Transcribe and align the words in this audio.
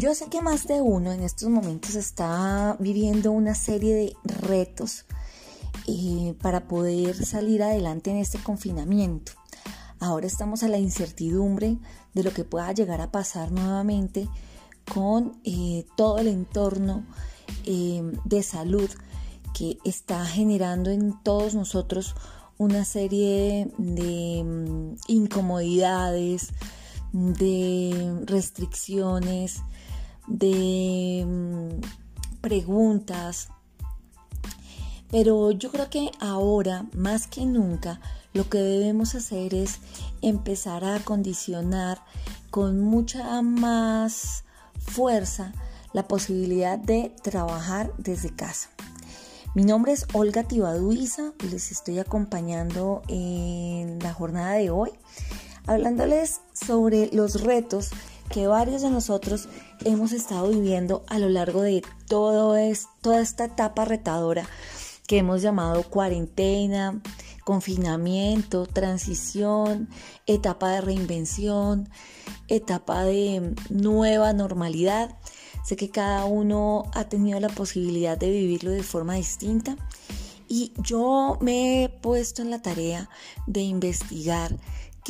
Yo 0.00 0.14
sé 0.14 0.30
que 0.30 0.40
más 0.40 0.66
de 0.66 0.80
uno 0.80 1.12
en 1.12 1.20
estos 1.20 1.50
momentos 1.50 1.94
está 1.94 2.74
viviendo 2.80 3.32
una 3.32 3.54
serie 3.54 3.94
de 3.94 4.16
retos 4.24 5.04
eh, 5.86 6.34
para 6.40 6.66
poder 6.66 7.26
salir 7.26 7.62
adelante 7.62 8.10
en 8.10 8.16
este 8.16 8.38
confinamiento. 8.38 9.32
Ahora 9.98 10.26
estamos 10.26 10.62
a 10.62 10.68
la 10.68 10.78
incertidumbre 10.78 11.76
de 12.14 12.22
lo 12.22 12.32
que 12.32 12.44
pueda 12.44 12.72
llegar 12.72 13.02
a 13.02 13.12
pasar 13.12 13.52
nuevamente 13.52 14.26
con 14.90 15.38
eh, 15.44 15.84
todo 15.98 16.18
el 16.18 16.28
entorno 16.28 17.04
eh, 17.66 18.00
de 18.24 18.42
salud 18.42 18.88
que 19.52 19.76
está 19.84 20.24
generando 20.24 20.88
en 20.88 21.22
todos 21.22 21.54
nosotros 21.54 22.14
una 22.56 22.86
serie 22.86 23.70
de 23.76 24.44
mm, 24.44 24.94
incomodidades, 25.08 26.54
de 27.12 28.22
restricciones, 28.24 29.60
de 30.30 31.24
mm, 31.26 32.40
preguntas. 32.40 33.48
Pero 35.10 35.50
yo 35.50 35.70
creo 35.70 35.90
que 35.90 36.10
ahora, 36.20 36.86
más 36.94 37.26
que 37.26 37.44
nunca, 37.44 38.00
lo 38.32 38.48
que 38.48 38.58
debemos 38.58 39.14
hacer 39.14 39.54
es 39.54 39.80
empezar 40.22 40.84
a 40.84 40.94
acondicionar 40.94 42.02
con 42.50 42.80
mucha 42.80 43.42
más 43.42 44.44
fuerza 44.78 45.52
la 45.92 46.06
posibilidad 46.06 46.78
de 46.78 47.12
trabajar 47.22 47.92
desde 47.98 48.30
casa. 48.34 48.70
Mi 49.54 49.64
nombre 49.64 49.90
es 49.90 50.06
Olga 50.12 50.44
Tibaduiza 50.44 51.32
les 51.50 51.72
estoy 51.72 51.98
acompañando 51.98 53.02
en 53.08 53.98
la 53.98 54.14
jornada 54.14 54.52
de 54.52 54.70
hoy, 54.70 54.90
hablándoles 55.66 56.40
sobre 56.52 57.10
los 57.12 57.42
retos 57.42 57.90
que 58.30 58.46
varios 58.46 58.80
de 58.80 58.90
nosotros 58.90 59.48
hemos 59.84 60.12
estado 60.12 60.48
viviendo 60.48 61.04
a 61.08 61.18
lo 61.18 61.28
largo 61.28 61.62
de 61.62 61.82
todo 62.08 62.56
toda 63.02 63.20
esta 63.20 63.44
etapa 63.44 63.84
retadora 63.84 64.48
que 65.06 65.18
hemos 65.18 65.42
llamado 65.42 65.82
cuarentena, 65.82 67.02
confinamiento, 67.44 68.66
transición, 68.66 69.88
etapa 70.26 70.70
de 70.70 70.80
reinvención, 70.82 71.88
etapa 72.46 73.02
de 73.02 73.54
nueva 73.68 74.32
normalidad. 74.32 75.18
Sé 75.64 75.74
que 75.74 75.90
cada 75.90 76.24
uno 76.26 76.84
ha 76.94 77.08
tenido 77.08 77.40
la 77.40 77.48
posibilidad 77.48 78.16
de 78.16 78.30
vivirlo 78.30 78.70
de 78.70 78.84
forma 78.84 79.14
distinta 79.14 79.76
y 80.48 80.72
yo 80.78 81.38
me 81.40 81.82
he 81.82 81.88
puesto 81.88 82.42
en 82.42 82.50
la 82.50 82.62
tarea 82.62 83.08
de 83.48 83.62
investigar 83.62 84.56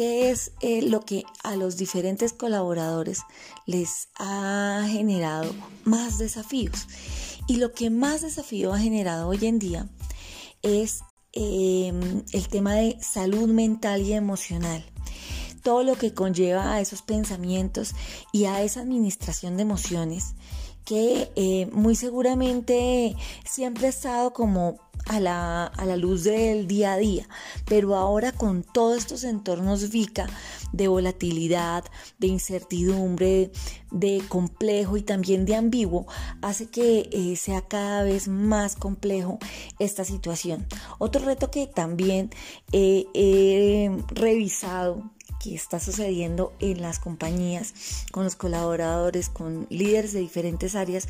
qué 0.01 0.31
es 0.31 0.53
eh, 0.63 0.81
lo 0.81 1.05
que 1.05 1.25
a 1.43 1.57
los 1.57 1.77
diferentes 1.77 2.33
colaboradores 2.33 3.21
les 3.67 4.09
ha 4.19 4.87
generado 4.89 5.55
más 5.85 6.17
desafíos. 6.17 6.87
Y 7.47 7.57
lo 7.57 7.75
que 7.75 7.91
más 7.91 8.23
desafío 8.23 8.73
ha 8.73 8.79
generado 8.79 9.29
hoy 9.29 9.45
en 9.45 9.59
día 9.59 9.91
es 10.63 11.01
em, 11.35 12.23
el 12.33 12.49
tema 12.49 12.77
de 12.77 12.97
salud 13.03 13.51
mental 13.51 14.01
y 14.01 14.15
emocional. 14.15 14.83
Todo 15.63 15.83
lo 15.83 15.97
que 15.97 16.15
conlleva 16.15 16.73
a 16.73 16.81
esos 16.81 17.03
pensamientos 17.03 17.95
y 18.33 18.47
a 18.47 18.63
esa 18.63 18.81
administración 18.81 19.59
de 19.59 19.65
emociones 19.65 20.35
que 20.91 21.31
eh, 21.37 21.69
muy 21.71 21.95
seguramente 21.95 23.15
siempre 23.49 23.87
ha 23.87 23.91
estado 23.91 24.33
como 24.33 24.81
a 25.07 25.21
la, 25.21 25.67
a 25.67 25.85
la, 25.85 25.97
luz 25.97 26.25
del 26.25 26.67
día 26.67 26.95
a 26.95 26.97
día, 26.97 27.29
pero 27.65 27.95
ahora 27.95 28.33
con 28.33 28.65
todos 28.65 28.99
estos 28.99 29.23
entornos 29.23 29.91
VICA 29.91 30.27
de 30.73 30.89
volatilidad, 30.89 31.85
de 32.19 32.27
incertidumbre, 32.27 33.53
de 33.93 34.21
complejo 34.29 34.97
y 34.97 35.03
también 35.03 35.47
de 35.47 35.55
ambiguo, 35.55 36.09
hace 36.43 36.69
que 36.69 37.09
eh, 37.13 37.37
sea 37.37 37.63
cada 37.69 38.03
vez 38.03 38.27
más 38.27 38.75
complejo 38.75 39.39
esta 39.79 40.05
situación. 40.05 40.67
Otro 40.99 41.25
reto 41.25 41.53
que 41.53 41.69
también 41.69 42.31
he 42.73 43.97
revisado 44.09 45.09
que 45.43 45.55
está 45.55 45.81
sucediendo 45.81 46.53
en 46.61 46.83
las 46.83 46.99
compañías, 46.99 47.75
con 48.13 48.25
los 48.25 48.37
colaboradores, 48.37 49.29
con 49.29 49.67
líderes 49.71 50.13
de 50.13 50.21
diferentes 50.21 50.75
áreas, 50.75 51.09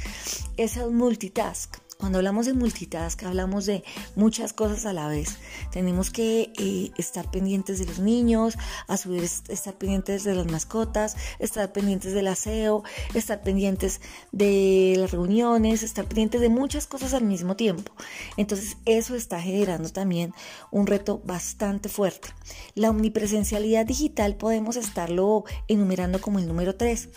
es 0.56 0.76
el 0.76 0.92
multitask. 0.92 1.76
Cuando 2.00 2.16
hablamos 2.16 2.46
de 2.46 2.54
multitask, 2.54 3.22
hablamos 3.24 3.66
de 3.66 3.84
muchas 4.16 4.54
cosas 4.54 4.86
a 4.86 4.94
la 4.94 5.06
vez. 5.06 5.36
Tenemos 5.70 6.10
que 6.10 6.50
eh, 6.58 6.90
estar 6.96 7.30
pendientes 7.30 7.78
de 7.78 7.84
los 7.84 7.98
niños, 7.98 8.56
a 8.88 8.96
su 8.96 9.10
vez 9.10 9.42
estar 9.48 9.74
pendientes 9.74 10.24
de 10.24 10.34
las 10.34 10.50
mascotas, 10.50 11.18
estar 11.38 11.70
pendientes 11.72 12.14
del 12.14 12.28
aseo, 12.28 12.84
estar 13.12 13.42
pendientes 13.42 14.00
de 14.32 14.94
las 14.96 15.10
reuniones, 15.10 15.82
estar 15.82 16.06
pendientes 16.06 16.40
de 16.40 16.48
muchas 16.48 16.86
cosas 16.86 17.12
al 17.12 17.24
mismo 17.24 17.54
tiempo. 17.54 17.92
Entonces 18.38 18.78
eso 18.86 19.14
está 19.14 19.38
generando 19.38 19.90
también 19.90 20.32
un 20.70 20.86
reto 20.86 21.20
bastante 21.26 21.90
fuerte. 21.90 22.30
La 22.74 22.88
omnipresencialidad 22.88 23.84
digital 23.84 24.36
podemos 24.36 24.76
estarlo 24.76 25.44
enumerando 25.68 26.18
como 26.22 26.38
el 26.38 26.48
número 26.48 26.76
3. 26.76 27.10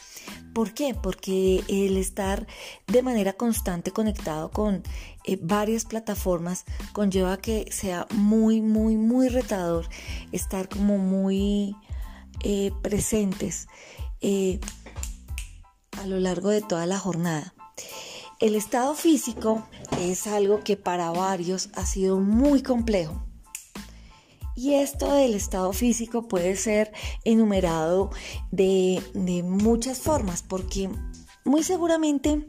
¿Por 0.54 0.74
qué? 0.74 0.94
Porque 0.94 1.64
el 1.68 1.98
estar 1.98 2.46
de 2.88 3.02
manera 3.02 3.34
constante 3.34 3.92
conectado 3.92 4.52
con 4.52 4.73
eh, 5.26 5.38
varias 5.42 5.86
plataformas 5.86 6.66
conlleva 6.94 7.38
que 7.38 7.68
sea 7.72 8.08
muy, 8.12 8.62
muy, 8.62 8.98
muy 8.98 9.30
retador 9.30 9.88
estar 10.32 10.70
como 10.70 10.98
muy 10.98 11.76
eh, 12.44 12.72
presentes 12.82 13.68
eh, 14.22 14.60
a 16.02 16.08
lo 16.08 16.20
largo 16.20 16.50
de 16.50 16.62
toda 16.62 16.86
la 16.86 16.98
jornada. 16.98 17.54
El 18.40 18.56
estado 18.56 18.96
físico 18.96 19.68
es 20.00 20.28
algo 20.28 20.64
que 20.64 20.76
para 20.78 21.12
varios 21.12 21.70
ha 21.76 21.86
sido 21.86 22.20
muy 22.20 22.62
complejo 22.62 23.24
y 24.56 24.76
esto 24.76 25.12
del 25.14 25.34
estado 25.34 25.74
físico 25.74 26.28
puede 26.28 26.56
ser 26.56 26.92
enumerado 27.24 28.12
de, 28.52 29.02
muchas 29.44 30.00
formas, 30.00 30.44
porque 30.44 30.90
muy 31.44 31.64
seguramente 31.64 32.48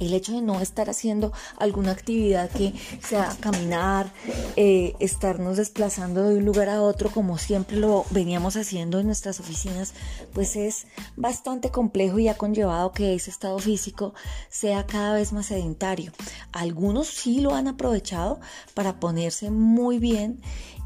el 0.00 0.14
hecho 0.14 0.32
de 0.32 0.42
no 0.42 0.60
estar 0.60 0.90
haciendo 0.90 1.32
alguna 1.56 1.92
actividad 1.92 2.50
que 2.50 2.72
sea 3.02 3.36
caminar, 3.40 4.12
eh, 4.56 4.94
estarnos 5.00 5.56
desplazando 5.56 6.24
de 6.24 6.36
un 6.38 6.44
lugar 6.44 6.68
a 6.68 6.82
otro 6.82 7.10
como 7.10 7.38
siempre 7.38 7.76
lo 7.76 8.04
veníamos 8.10 8.56
haciendo 8.56 9.00
en 9.00 9.06
nuestras 9.06 9.40
oficinas, 9.40 9.94
pues 10.32 10.56
es 10.56 10.86
bastante 11.16 11.70
complejo 11.70 12.18
y 12.18 12.28
ha 12.28 12.36
conllevado 12.36 12.92
que 12.92 13.14
ese 13.14 13.30
estado 13.30 13.58
físico 13.58 14.14
sea 14.48 14.86
cada 14.86 15.14
vez 15.14 15.32
más 15.32 15.46
sedentario. 15.46 16.12
Algunos 16.52 17.08
sí 17.08 17.40
lo 17.40 17.54
han 17.54 17.68
aprovechado 17.68 18.40
para 18.74 19.00
ponerse 19.00 19.50
muy 19.50 19.98
bien 19.98 20.40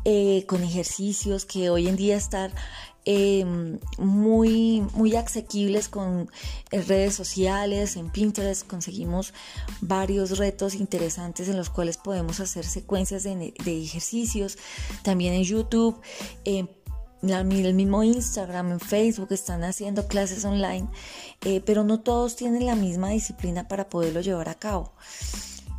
eh, 0.05 0.45
con 0.49 0.65
ejercicios 0.65 1.45
que 1.45 1.71
hoy 1.71 1.87
en 1.87 1.95
día 1.95 2.17
están 2.17 2.53
em, 3.05 3.79
muy, 3.99 4.83
muy 4.95 5.15
asequibles 5.17 5.89
con 5.89 6.31
redes 6.71 7.15
sociales, 7.15 7.97
en 7.97 8.11
Pinterest 8.11 8.67
conseguimos 8.67 9.35
varios 9.81 10.39
retos 10.39 10.75
interesantes 10.75 11.49
en 11.49 11.57
los 11.57 11.71
cuales 11.71 11.97
podemos 11.97 12.41
hacer 12.41 12.65
secuencias 12.65 13.25
de, 13.25 13.53
ejercicios, 13.65 14.59
también 15.03 15.35
en 15.35 15.45
YouTube. 15.45 16.01
el 16.45 17.75
mismo 17.75 18.03
Instagram, 18.03 18.73
en 18.73 18.81
Facebook 18.81 19.29
están 19.31 19.65
haciendo 19.65 20.07
clases 20.07 20.45
online, 20.45 20.89
eh, 21.45 21.61
pero 21.65 21.85
no 21.85 22.01
todos 22.01 22.37
tienen 22.37 22.67
la 22.67 22.75
misma 22.75 23.11
disciplina 23.11 23.69
para 23.69 23.89
poderlo 23.89 24.21
llevar 24.21 24.49
a 24.49 24.55
cabo. 24.55 24.93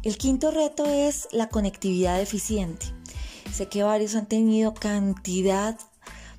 El 0.03 0.17
quinto 0.17 0.51
reto 0.51 0.85
es 0.85 1.29
la 1.31 1.47
conectividad 1.47 2.19
eficiente. 2.19 2.87
Sé 3.53 3.69
que 3.69 3.83
varios 3.83 4.15
han 4.15 4.25
tenido 4.25 4.73
cantidad 4.73 5.79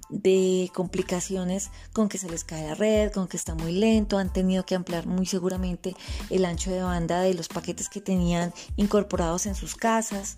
de 0.09 0.71
complicaciones 0.75 1.71
con 1.93 2.09
que 2.09 2.19
se 2.19 2.29
les 2.29 2.45
cae 2.45 2.69
la 2.69 2.75
red, 2.75 3.13
con 3.13 3.29
que 3.29 3.37
está 3.37 3.55
muy 3.55 3.73
lento, 3.73 4.19
han 4.19 4.33
tenido 4.33 4.65
que 4.67 4.75
ampliar 4.75 5.07
muy 5.07 5.27
seguramente 5.27 5.95
el 6.31 6.45
ancho 6.45 6.71
de 6.71 6.83
banda 6.83 7.21
de 7.21 7.35
los 7.35 7.49
paquetes 7.49 7.89
que 7.89 8.01
tenían 8.01 8.53
incorporados 8.77 9.47
en 9.47 9.55
sus 9.55 9.75
casas. 9.75 10.37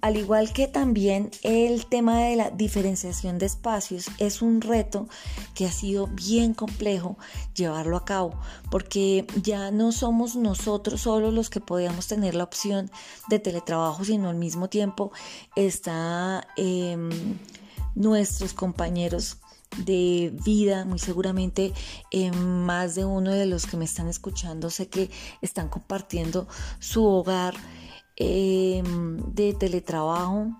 Al 0.00 0.16
igual 0.16 0.52
que 0.52 0.68
también 0.68 1.30
el 1.42 1.86
tema 1.86 2.20
de 2.20 2.36
la 2.36 2.50
diferenciación 2.50 3.38
de 3.38 3.46
espacios 3.46 4.06
es 4.18 4.42
un 4.42 4.60
reto 4.60 5.08
que 5.56 5.66
ha 5.66 5.72
sido 5.72 6.06
bien 6.06 6.54
complejo 6.54 7.18
llevarlo 7.54 7.96
a 7.96 8.04
cabo, 8.04 8.38
porque 8.70 9.26
ya 9.42 9.72
no 9.72 9.90
somos 9.90 10.36
nosotros 10.36 11.00
solo 11.00 11.32
los 11.32 11.50
que 11.50 11.60
podíamos 11.60 12.06
tener 12.06 12.36
la 12.36 12.44
opción 12.44 12.92
de 13.28 13.40
teletrabajo, 13.40 14.04
sino 14.04 14.28
al 14.28 14.36
mismo 14.36 14.68
tiempo 14.68 15.10
está 15.56 16.46
em, 16.56 17.10
nuestros 17.98 18.54
compañeros 18.54 19.38
de 19.76 20.32
vida, 20.44 20.86
muy 20.86 20.98
seguramente 20.98 21.74
em, 22.10 22.34
más 22.34 22.94
de 22.94 23.04
uno 23.04 23.30
de 23.30 23.44
los 23.44 23.66
que 23.66 23.76
me 23.76 23.84
están 23.84 24.08
escuchando 24.08 24.70
sé 24.70 24.88
que 24.88 25.10
están 25.42 25.68
compartiendo 25.68 26.48
su 26.78 27.04
hogar 27.04 27.54
Em, 28.20 29.32
de 29.32 29.54
teletrabajo 29.54 30.50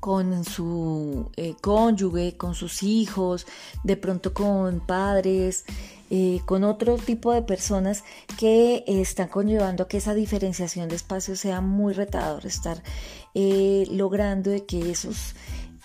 con 0.00 0.44
su 0.44 1.30
eh, 1.36 1.54
cónyuge, 1.62 2.36
con 2.36 2.54
sus 2.54 2.82
hijos, 2.82 3.46
de 3.84 3.96
pronto 3.96 4.34
con 4.34 4.80
padres, 4.80 5.64
eh, 6.10 6.40
con 6.44 6.64
otro 6.64 6.98
tipo 6.98 7.32
de 7.32 7.40
personas 7.40 8.04
que 8.38 8.84
están 8.86 9.28
conllevando 9.28 9.84
a 9.84 9.88
que 9.88 9.96
esa 9.96 10.12
diferenciación 10.12 10.90
de 10.90 10.96
espacios 10.96 11.40
sea 11.40 11.62
muy 11.62 11.94
retador, 11.94 12.44
estar 12.44 12.82
eh, 13.34 13.86
logrando 13.90 14.50
de 14.50 14.66
que 14.66 14.90
esos 14.90 15.34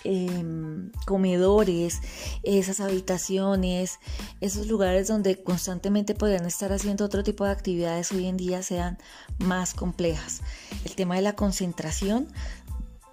em, 0.04 0.90
comedores, 1.06 2.00
esas 2.42 2.80
habitaciones, 2.80 3.98
esos 4.40 4.66
lugares 4.66 5.08
donde 5.08 5.42
constantemente 5.42 6.14
podrían 6.14 6.46
estar 6.46 6.72
haciendo 6.72 7.04
otro 7.04 7.22
tipo 7.22 7.44
de 7.44 7.50
actividades 7.50 8.12
hoy 8.12 8.26
en 8.26 8.36
día 8.36 8.62
sean 8.62 8.98
más 9.38 9.74
complejas. 9.74 10.42
El 10.84 10.94
tema 10.94 11.16
de 11.16 11.22
la 11.22 11.34
concentración 11.34 12.28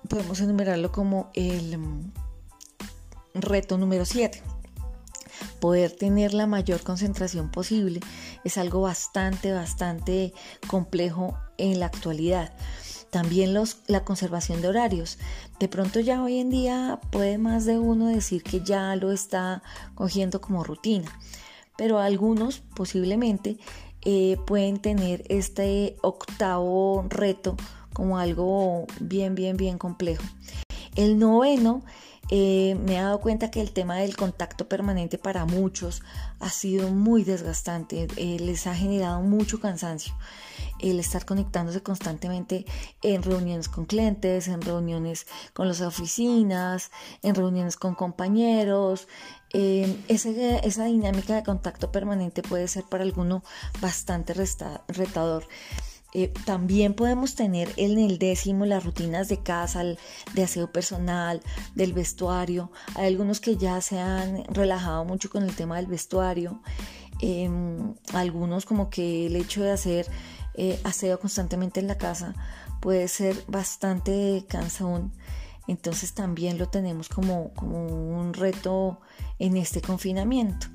podemos 0.07 0.39
enumerarlo 0.41 0.91
como 0.91 1.31
el 1.33 1.77
mm, 1.77 2.11
reto 3.35 3.77
número 3.77 4.05
7 4.05 4.43
poder 5.59 5.91
tener 5.91 6.33
la 6.33 6.47
mayor 6.47 6.81
concentración 6.81 7.49
posible 7.49 7.99
es 8.43 8.57
algo 8.57 8.81
bastante, 8.81 9.53
bastante 9.53 10.33
complejo 10.67 11.37
en 11.57 11.79
la 11.79 11.85
actualidad. 11.85 12.53
También 13.11 13.53
los, 13.53 13.77
la 13.87 14.03
conservación 14.03 14.61
de 14.61 14.69
horarios. 14.69 15.19
De 15.59 15.67
pronto 15.67 15.99
ya 15.99 16.23
hoy 16.23 16.39
en 16.39 16.49
día 16.49 16.99
puede 17.11 17.37
más 17.37 17.65
de 17.65 17.77
uno 17.77 18.07
decir 18.07 18.41
que 18.41 18.61
ya 18.61 18.95
lo 18.95 19.11
está 19.11 19.61
cogiendo 19.93 20.41
como 20.41 20.63
rutina, 20.63 21.11
pero 21.77 21.99
algunos 21.99 22.59
posiblemente 22.73 23.57
eh, 24.03 24.37
pueden 24.47 24.79
tener 24.79 25.23
este 25.29 25.95
octavo 26.01 27.05
reto 27.09 27.57
como 27.93 28.17
algo 28.17 28.87
bien, 28.99 29.35
bien, 29.35 29.57
bien 29.57 29.77
complejo. 29.77 30.23
El 30.95 31.19
noveno 31.19 31.83
eh, 32.31 32.77
me 32.85 32.95
he 32.97 33.01
dado 33.01 33.19
cuenta 33.19 33.51
que 33.51 33.59
el 33.59 33.71
tema 33.71 33.97
del 33.97 34.15
contacto 34.15 34.67
permanente 34.69 35.17
para 35.17 35.45
muchos 35.45 36.01
ha 36.39 36.49
sido 36.49 36.89
muy 36.89 37.25
desgastante, 37.25 38.07
eh, 38.15 38.37
les 38.39 38.67
ha 38.67 38.73
generado 38.73 39.21
mucho 39.21 39.59
cansancio 39.59 40.15
el 40.79 40.99
estar 40.99 41.25
conectándose 41.25 41.83
constantemente 41.83 42.65
en 43.01 43.21
reuniones 43.21 43.69
con 43.69 43.85
clientes, 43.85 44.47
en 44.47 44.61
reuniones 44.61 45.27
con 45.53 45.67
las 45.67 45.81
oficinas, 45.81 46.91
en 47.21 47.35
reuniones 47.35 47.75
con 47.75 47.95
compañeros. 47.95 49.07
Eh, 49.53 49.95
esa 50.07 50.85
dinámica 50.85 51.35
de 51.35 51.43
contacto 51.43 51.91
permanente 51.91 52.41
puede 52.41 52.67
ser 52.67 52.85
para 52.85 53.03
alguno 53.03 53.43
bastante 53.81 54.33
retador. 54.33 55.45
Eh, 56.13 56.33
también 56.45 56.93
podemos 56.93 57.35
tener 57.35 57.71
en 57.77 57.97
el 57.97 58.17
décimo 58.17 58.65
las 58.65 58.83
rutinas 58.83 59.29
de 59.29 59.41
casa, 59.41 59.83
de 59.83 60.43
aseo 60.43 60.71
personal, 60.71 61.41
del 61.75 61.93
vestuario. 61.93 62.71
Hay 62.95 63.07
algunos 63.07 63.39
que 63.39 63.55
ya 63.57 63.79
se 63.81 63.99
han 63.99 64.43
relajado 64.45 65.05
mucho 65.05 65.29
con 65.29 65.43
el 65.43 65.55
tema 65.55 65.77
del 65.77 65.87
vestuario. 65.87 66.61
Em, 67.21 67.93
algunos 68.13 68.65
como 68.65 68.89
que 68.89 69.27
el 69.27 69.35
hecho 69.35 69.63
de 69.63 69.71
hacer 69.71 70.07
eh, 70.55 70.79
aseo 70.83 71.19
constantemente 71.19 71.79
en 71.79 71.87
la 71.87 71.97
casa 71.97 72.33
puede 72.81 73.07
ser 73.07 73.41
bastante 73.47 74.45
cansón. 74.49 75.13
Entonces 75.67 76.13
también 76.13 76.57
lo 76.57 76.69
tenemos 76.69 77.07
como, 77.07 77.53
como 77.53 77.85
un 77.85 78.33
reto 78.33 78.99
en 79.39 79.57
este 79.57 79.81
confinamiento. 79.81 80.67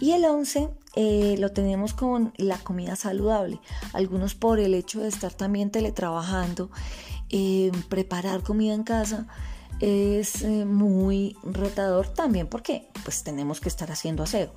Y 0.00 0.12
el 0.12 0.24
11 0.24 0.70
eh, 0.94 1.36
lo 1.38 1.52
tenemos 1.52 1.92
con 1.92 2.32
la 2.36 2.58
comida 2.58 2.96
saludable. 2.96 3.60
Algunos 3.92 4.34
por 4.34 4.60
el 4.60 4.74
hecho 4.74 5.00
de 5.00 5.08
estar 5.08 5.32
también 5.32 5.70
teletrabajando, 5.70 6.70
eh, 7.30 7.72
preparar 7.88 8.42
comida 8.42 8.74
en 8.74 8.84
casa 8.84 9.26
es 9.80 10.42
eh, 10.42 10.64
muy 10.64 11.36
retador 11.42 12.08
también 12.08 12.46
porque 12.46 12.88
pues 13.04 13.22
tenemos 13.22 13.60
que 13.60 13.68
estar 13.68 13.90
haciendo 13.90 14.22
aseo. 14.22 14.52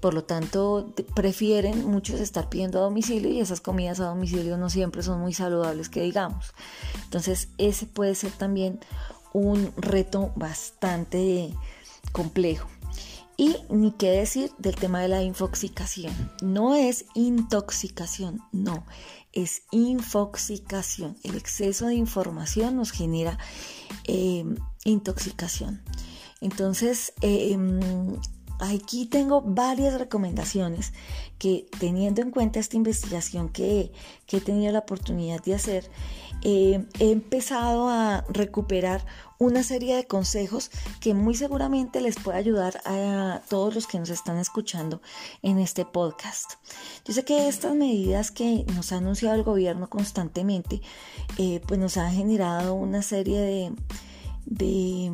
Por 0.00 0.14
lo 0.14 0.24
tanto, 0.24 0.92
prefieren 1.14 1.86
muchos 1.86 2.20
estar 2.20 2.48
pidiendo 2.48 2.78
a 2.78 2.82
domicilio 2.82 3.30
y 3.30 3.40
esas 3.40 3.60
comidas 3.60 4.00
a 4.00 4.06
domicilio 4.06 4.56
no 4.56 4.70
siempre 4.70 5.02
son 5.02 5.20
muy 5.20 5.34
saludables 5.34 5.88
que 5.88 6.02
digamos. 6.02 6.54
Entonces, 7.04 7.48
ese 7.58 7.86
puede 7.86 8.14
ser 8.14 8.32
también 8.32 8.80
un 9.32 9.72
reto 9.76 10.32
bastante 10.36 11.52
complejo. 12.12 12.68
Y 13.36 13.56
ni 13.68 13.90
qué 13.90 14.10
decir 14.10 14.52
del 14.58 14.76
tema 14.76 15.00
de 15.00 15.08
la 15.08 15.22
infoxicación. 15.22 16.14
No 16.40 16.76
es 16.76 17.06
intoxicación, 17.14 18.40
no, 18.52 18.86
es 19.34 19.62
infoxicación. 19.70 21.16
El 21.22 21.36
exceso 21.36 21.86
de 21.86 21.94
información 21.94 22.76
nos 22.76 22.92
genera 22.92 23.38
em, 24.04 24.56
intoxicación. 24.84 25.82
Entonces, 26.40 27.12
em, 27.20 27.80
aquí 28.68 29.06
tengo 29.06 29.42
varias 29.42 29.98
recomendaciones 29.98 30.92
que 31.38 31.66
teniendo 31.78 32.22
en 32.22 32.30
cuenta 32.30 32.60
esta 32.60 32.76
investigación 32.76 33.48
que, 33.48 33.92
he 34.28 34.40
tenido 34.40 34.72
la 34.72 34.80
oportunidad 34.80 35.42
de 35.44 35.54
hacer, 35.54 35.90
eh, 36.42 36.84
he 36.98 37.12
empezado 37.12 37.88
a 37.88 38.24
recuperar 38.28 39.06
una 39.38 39.62
serie 39.62 39.94
de 39.94 40.06
consejos 40.06 40.70
que 41.00 41.14
muy 41.14 41.34
seguramente 41.34 42.00
les 42.00 42.16
puede 42.16 42.38
ayudar 42.38 42.80
a 42.84 43.42
todos 43.48 43.74
los 43.74 43.86
que 43.86 43.98
nos 43.98 44.10
están 44.10 44.38
escuchando 44.38 45.00
en 45.42 45.58
este 45.58 45.84
podcast. 45.84 46.54
Yo 47.04 47.14
sé 47.14 47.24
que 47.24 47.48
estas 47.48 47.74
medidas 47.74 48.30
que 48.30 48.64
nos 48.74 48.92
ha 48.92 48.96
anunciado 48.96 49.36
el 49.36 49.44
gobierno 49.44 49.88
constantemente, 49.88 50.80
eh, 51.38 51.60
pues 51.66 51.78
nos 51.78 51.96
han 51.96 52.12
generado 52.12 52.74
una 52.74 53.02
serie 53.02 53.40
de, 53.40 53.72
de, 54.46 55.10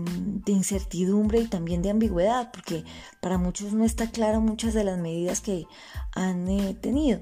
incertidumbre 0.46 1.40
y 1.40 1.46
también 1.46 1.82
de 1.82 1.90
ambigüedad, 1.90 2.50
porque 2.52 2.84
para 3.20 3.38
muchos 3.38 3.72
no 3.72 3.84
está 3.84 4.10
claro 4.10 4.40
muchas 4.40 4.74
de 4.74 4.84
las 4.84 4.98
medidas 4.98 5.40
que 5.40 5.66
han 6.14 6.48
eh, 6.48 6.74
tenido. 6.80 7.20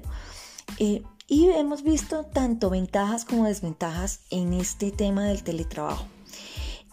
Y 0.77 1.49
hemos 1.51 1.83
visto 1.83 2.23
tanto 2.23 2.71
ventajas 2.71 3.23
como 3.23 3.45
desventajas 3.45 4.21
en 4.31 4.53
este 4.53 4.91
tema 4.91 5.25
del 5.25 5.43
teletrabajo. 5.43 6.05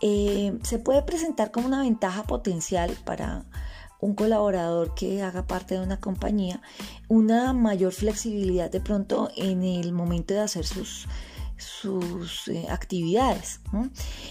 Eh, 0.03 0.59
se 0.63 0.79
puede 0.79 1.03
presentar 1.03 1.51
como 1.51 1.69
una 1.69 1.81
ventaja 1.81 2.25
potencial 2.25 2.95
para 3.05 3.47
un 3.99 4.15
colaborador 4.15 4.95
que 4.95 5.23
haga 5.23 5.47
parte 5.47 5.75
de 5.75 5.81
una 5.81 5.99
compañía, 5.99 6.61
una 7.09 7.55
mayor 7.55 7.93
flexibilidad 7.93 8.71
de 8.71 8.81
pronto 8.81 9.31
en 9.37 9.63
el 9.63 9.93
momento 9.93 10.35
de 10.35 10.41
hacer 10.41 10.67
sus, 10.67 11.09
sus 11.59 12.49
eh, 12.49 12.67
actividades. 12.71 13.61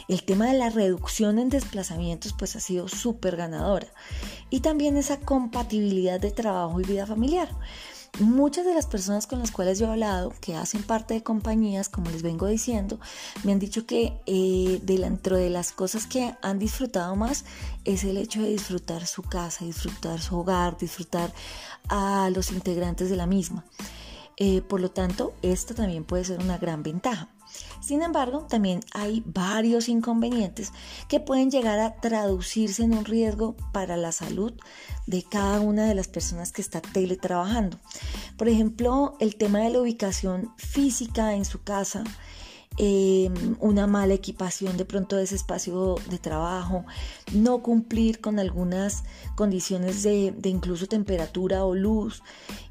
El 0.07 0.23
tema 0.23 0.47
de 0.47 0.57
la 0.57 0.69
reducción 0.69 1.39
en 1.39 1.49
desplazamientos 1.49 2.33
pues 2.33 2.55
ha 2.55 2.59
sido 2.59 2.87
súper 2.87 3.35
ganadora. 3.35 3.87
Y 4.49 4.59
también 4.61 4.97
esa 4.97 5.19
compatibilidad 5.19 6.19
de 6.19 6.31
trabajo 6.31 6.79
y 6.79 6.83
vida 6.83 7.05
familiar. 7.05 7.49
Muchas 8.19 8.65
de 8.65 8.73
las 8.73 8.85
personas 8.85 9.27
con 9.27 9.39
las 9.39 9.51
cuales 9.51 9.77
yo 9.77 9.87
he 9.87 9.89
hablado, 9.89 10.33
que 10.39 10.55
hacen 10.55 10.83
parte 10.83 11.13
de 11.13 11.23
compañías, 11.23 11.89
como 11.89 12.09
les 12.11 12.21
vengo 12.21 12.47
diciendo, 12.47 12.97
me 13.43 13.51
han 13.51 13.59
dicho 13.59 13.85
que 13.85 14.13
eh, 14.25 14.79
dentro 14.83 15.35
de 15.35 15.49
las 15.49 15.73
cosas 15.73 16.07
que 16.07 16.33
han 16.41 16.57
disfrutado 16.57 17.17
más 17.17 17.43
es 17.83 18.05
el 18.05 18.15
hecho 18.15 18.41
de 18.41 18.49
disfrutar 18.49 19.05
su 19.05 19.21
casa, 19.21 19.65
disfrutar 19.65 20.21
su 20.21 20.37
hogar, 20.37 20.77
disfrutar 20.77 21.33
a 21.89 22.29
los 22.33 22.51
integrantes 22.51 23.09
de 23.09 23.17
la 23.17 23.25
misma. 23.25 23.65
Eh, 24.37 24.61
por 24.61 24.81
lo 24.81 24.91
tanto, 24.91 25.33
esto 25.41 25.75
también 25.75 26.03
puede 26.03 26.25
ser 26.25 26.39
una 26.39 26.57
gran 26.57 26.83
ventaja. 26.83 27.29
Sin 27.79 28.01
embargo, 28.01 28.47
también 28.49 28.81
hay 28.93 29.23
varios 29.25 29.87
inconvenientes 29.87 30.71
que 31.07 31.19
pueden 31.19 31.51
llegar 31.51 31.79
a 31.79 31.95
traducirse 32.01 32.83
en 32.83 32.97
un 32.97 33.05
riesgo 33.05 33.55
para 33.71 33.95
la 33.95 34.11
salud 34.11 34.53
de 35.05 35.23
cada 35.23 35.59
una 35.59 35.85
de 35.85 35.95
las 35.95 36.07
personas 36.07 36.51
que 36.51 36.61
está 36.61 36.81
teletrabajando. 36.81 37.79
Por 38.37 38.49
ejemplo, 38.49 39.15
el 39.19 39.35
tema 39.35 39.59
de 39.59 39.69
la 39.69 39.81
ubicación 39.81 40.51
física 40.57 41.35
en 41.35 41.45
su 41.45 41.61
casa, 41.63 42.03
Em, 42.77 43.55
una 43.61 43.87
mala 43.87 44.13
equipación 44.13 44.75
de 44.75 44.83
pronto 44.83 45.15
de 45.15 45.23
ese 45.23 45.35
espacio 45.35 45.95
de 46.09 46.17
trabajo, 46.17 46.83
no 47.31 47.63
cumplir 47.63 48.19
con 48.19 48.37
algunas 48.37 49.05
condiciones 49.35 50.03
de, 50.03 50.35
incluso 50.43 50.85
temperatura 50.85 51.63
o 51.63 51.73
luz 51.73 52.21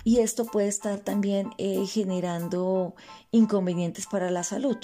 y 0.04 0.18
esto 0.18 0.44
puede 0.44 0.68
estar 0.68 0.98
también 0.98 1.52
eh, 1.56 1.86
generando 1.86 2.94
inconvenientes 3.30 4.06
para 4.06 4.30
la 4.30 4.44
salud. 4.44 4.76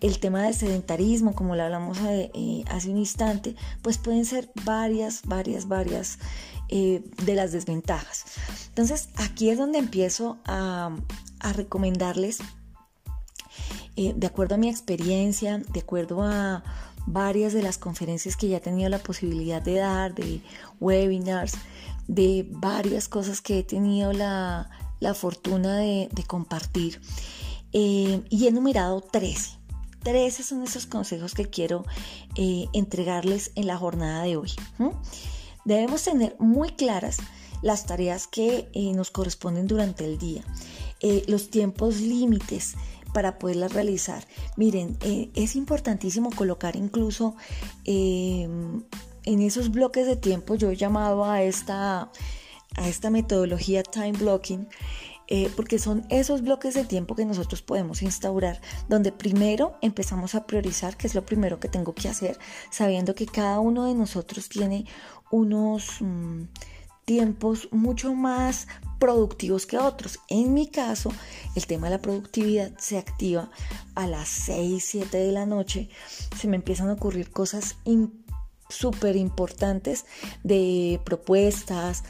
El 0.00 0.18
tema 0.20 0.44
del 0.44 0.54
sedentarismo, 0.54 1.34
como 1.34 1.54
lo 1.54 1.64
hablamos 1.64 1.98
eh, 1.98 2.30
eh, 2.32 2.64
hace 2.70 2.88
un 2.88 2.96
instante, 2.96 3.56
pues 3.82 3.98
pueden 3.98 4.24
ser 4.24 4.50
varias, 4.64 5.20
varias, 5.26 5.68
varias 5.68 6.18
de 6.70 7.34
las 7.34 7.50
desventajas. 7.52 8.24
Entonces 8.68 9.08
aquí 9.16 9.50
es 9.50 9.58
donde 9.58 9.78
empiezo 9.78 10.38
a, 10.46 10.96
a 11.40 11.52
recomendarles 11.52 12.38
eh, 14.00 14.14
de 14.16 14.26
acuerdo 14.28 14.54
a 14.54 14.58
mi 14.58 14.70
experiencia, 14.70 15.58
de 15.58 15.80
acuerdo 15.80 16.22
a 16.22 16.64
varias 17.04 17.52
de 17.52 17.62
las 17.62 17.76
conferencias 17.76 18.34
que 18.34 18.48
ya 18.48 18.56
he 18.56 18.60
tenido 18.60 18.88
la 18.88 18.98
posibilidad 18.98 19.60
de 19.60 19.74
dar, 19.74 20.14
de 20.14 20.40
webinars, 20.80 21.52
de 22.08 22.46
varias 22.48 23.08
cosas 23.08 23.42
que 23.42 23.58
he 23.58 23.62
tenido 23.62 24.14
la, 24.14 24.70
fortuna 25.14 25.76
de, 25.76 26.08
compartir. 26.26 26.98
Eh, 27.74 28.22
y 28.30 28.46
he 28.46 28.52
numerado 28.52 29.02
13. 29.02 29.58
13 30.02 30.44
son 30.44 30.62
esos 30.62 30.86
consejos 30.86 31.34
que 31.34 31.50
quiero 31.50 31.84
eh, 32.36 32.68
entregarles 32.72 33.52
en 33.54 33.66
la 33.66 33.76
jornada 33.76 34.22
de 34.22 34.38
hoy. 34.38 34.52
Debemos 35.66 36.04
tener 36.04 36.36
muy 36.38 36.70
claras 36.70 37.18
las 37.60 37.84
tareas 37.84 38.26
que 38.26 38.70
nos 38.94 39.10
corresponden 39.10 39.66
durante 39.66 40.06
el 40.06 40.16
día, 40.16 40.42
los 41.28 41.50
tiempos 41.50 42.00
límites 42.00 42.76
para 43.12 43.38
poderlas 43.38 43.72
realizar. 43.72 44.26
Miren, 44.56 44.96
es 45.34 45.56
importantísimo 45.56 46.30
colocar 46.30 46.76
incluso 46.76 47.36
em, 47.84 48.82
en 49.24 49.40
esos 49.40 49.70
bloques 49.70 50.06
de 50.06 50.16
tiempo, 50.16 50.54
yo 50.54 50.70
he 50.70 50.76
llamado 50.76 51.24
a 51.24 51.42
esta, 51.42 52.10
a 52.76 52.88
esta 52.88 53.10
metodología 53.10 53.82
time 53.82 54.12
blocking, 54.12 54.68
eh, 55.32 55.48
porque 55.54 55.78
son 55.78 56.04
esos 56.08 56.42
bloques 56.42 56.74
de 56.74 56.84
tiempo 56.84 57.14
que 57.14 57.24
nosotros 57.24 57.62
podemos 57.62 58.02
instaurar, 58.02 58.60
donde 58.88 59.12
primero 59.12 59.76
empezamos 59.80 60.34
a 60.34 60.44
priorizar, 60.44 60.96
que 60.96 61.06
es 61.06 61.14
lo 61.14 61.24
primero 61.24 61.60
que 61.60 61.68
tengo 61.68 61.94
que 61.94 62.08
hacer, 62.08 62.36
sabiendo 62.70 63.14
que 63.14 63.26
cada 63.26 63.60
uno 63.60 63.86
de 63.86 63.94
nosotros 63.94 64.48
tiene 64.48 64.86
unos 65.30 66.00
mm, 66.00 66.42
tiempos 67.10 67.66
mucho 67.72 68.14
más 68.14 68.68
productivos 69.00 69.66
que 69.66 69.76
otros. 69.76 70.20
En 70.28 70.54
mi 70.54 70.68
caso, 70.68 71.10
el 71.56 71.66
tema 71.66 71.88
de 71.88 71.96
la 71.96 72.00
productividad 72.00 72.70
se 72.78 72.98
activa 72.98 73.50
a 73.96 74.06
las 74.06 74.28
6, 74.28 74.84
7 74.86 75.18
de 75.18 75.32
la 75.32 75.44
noche, 75.44 75.88
se 76.38 76.46
me 76.46 76.54
empiezan 76.54 76.88
a 76.88 76.92
ocurrir 76.92 77.32
cosas 77.32 77.78
súper 78.68 79.16
importantes 79.16 80.06
de 80.44 81.00
propuestas, 81.04 82.04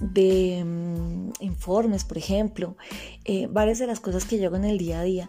de 0.00 0.64
mm, 0.64 1.32
informes, 1.40 2.04
por 2.04 2.16
ejemplo, 2.16 2.78
eh, 3.26 3.48
varias 3.50 3.78
de 3.78 3.86
las 3.86 4.00
cosas 4.00 4.24
que 4.24 4.38
yo 4.38 4.46
hago 4.46 4.56
en 4.56 4.64
el 4.64 4.78
día 4.78 5.00
a 5.00 5.02
día, 5.02 5.28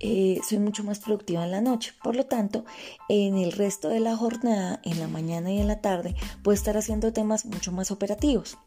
eh, 0.00 0.40
soy 0.46 0.58
mucho 0.58 0.84
más 0.84 0.98
productiva 0.98 1.44
en 1.44 1.50
la 1.50 1.60
noche. 1.60 1.92
Por 2.02 2.16
lo 2.16 2.26
tanto, 2.26 2.64
en 3.08 3.38
el 3.38 3.52
resto 3.52 3.88
de 3.88 4.00
la 4.00 4.16
jornada, 4.16 4.80
en 4.84 5.00
la 5.00 5.08
mañana 5.08 5.52
y 5.52 5.60
en 5.60 5.68
la 5.68 5.80
tarde, 5.80 6.14
puedo 6.42 6.54
estar 6.54 6.76
haciendo 6.76 7.12
temas 7.12 7.46
mucho 7.46 7.72
más 7.72 7.90
operativos. 7.90 8.58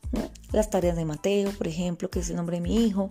Las 0.52 0.70
tareas 0.70 0.96
de 0.96 1.06
Mateo, 1.06 1.52
por 1.52 1.68
ejemplo, 1.68 2.10
que 2.10 2.20
es 2.20 2.30
el 2.30 2.38
nombre 2.38 2.58
de 2.58 2.62
mi 2.62 2.86
hijo, 2.86 3.10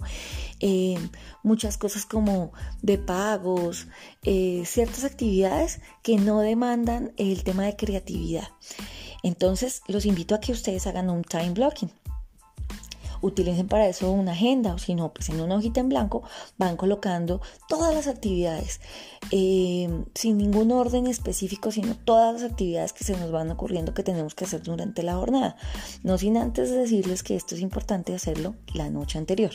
eh, 0.61 0.99
muchas 1.43 1.77
cosas 1.79 2.07
como 2.07 2.53
de 2.83 2.99
pagos, 2.99 3.87
ciertas 4.23 5.05
actividades 5.05 5.81
que 6.03 6.17
no 6.17 6.41
demandan 6.41 7.13
el 7.17 7.45
tema 7.45 7.65
de 7.65 7.77
creatividad. 7.77 8.49
Entonces, 9.23 9.83
los 9.87 10.07
invito 10.07 10.35
a 10.35 10.41
que 10.41 10.53
ustedes 10.53 10.87
hagan 10.87 11.11
un 11.11 11.23
time 11.23 11.51
blocking 11.51 11.91
utilicen 13.21 13.69
para 13.69 13.89
eso 13.89 14.11
una 14.11 14.33
agenda 14.33 14.75
o 14.75 14.79
si 14.79 14.95
no, 14.95 15.13
pues 15.13 15.29
en 15.29 15.41
una 15.41 15.57
hojita 15.57 15.81
en 15.81 15.89
blanco 15.89 16.23
van 16.59 16.77
colocando 16.77 17.41
todas 17.69 17.95
las 17.95 18.07
actividades 18.07 18.81
eh, 19.31 19.89
sin 20.15 20.39
ningún 20.39 20.73
orden 20.73 21.07
específico, 21.07 21.71
sino 21.71 21.97
todas 21.97 22.35
las 22.41 22.51
actividades 22.51 22.93
que 22.93 23.05
se 23.05 23.17
nos 23.17 23.31
van 23.31 23.51
ocurriendo 23.51 23.95
que 23.95 24.03
tenemos 24.03 24.35
que 24.35 24.45
hacer 24.45 24.63
durante 24.63 25.03
la 25.03 25.15
jornada. 25.15 25.57
No 26.03 26.19
sin 26.19 26.37
antes 26.37 26.71
decirles 26.71 27.23
que 27.23 27.37
esto 27.37 27.55
es 27.55 27.61
importante 27.61 28.15
hacerlo 28.15 28.55
la 28.75 28.91
noche 28.91 29.19
anterior. 29.19 29.53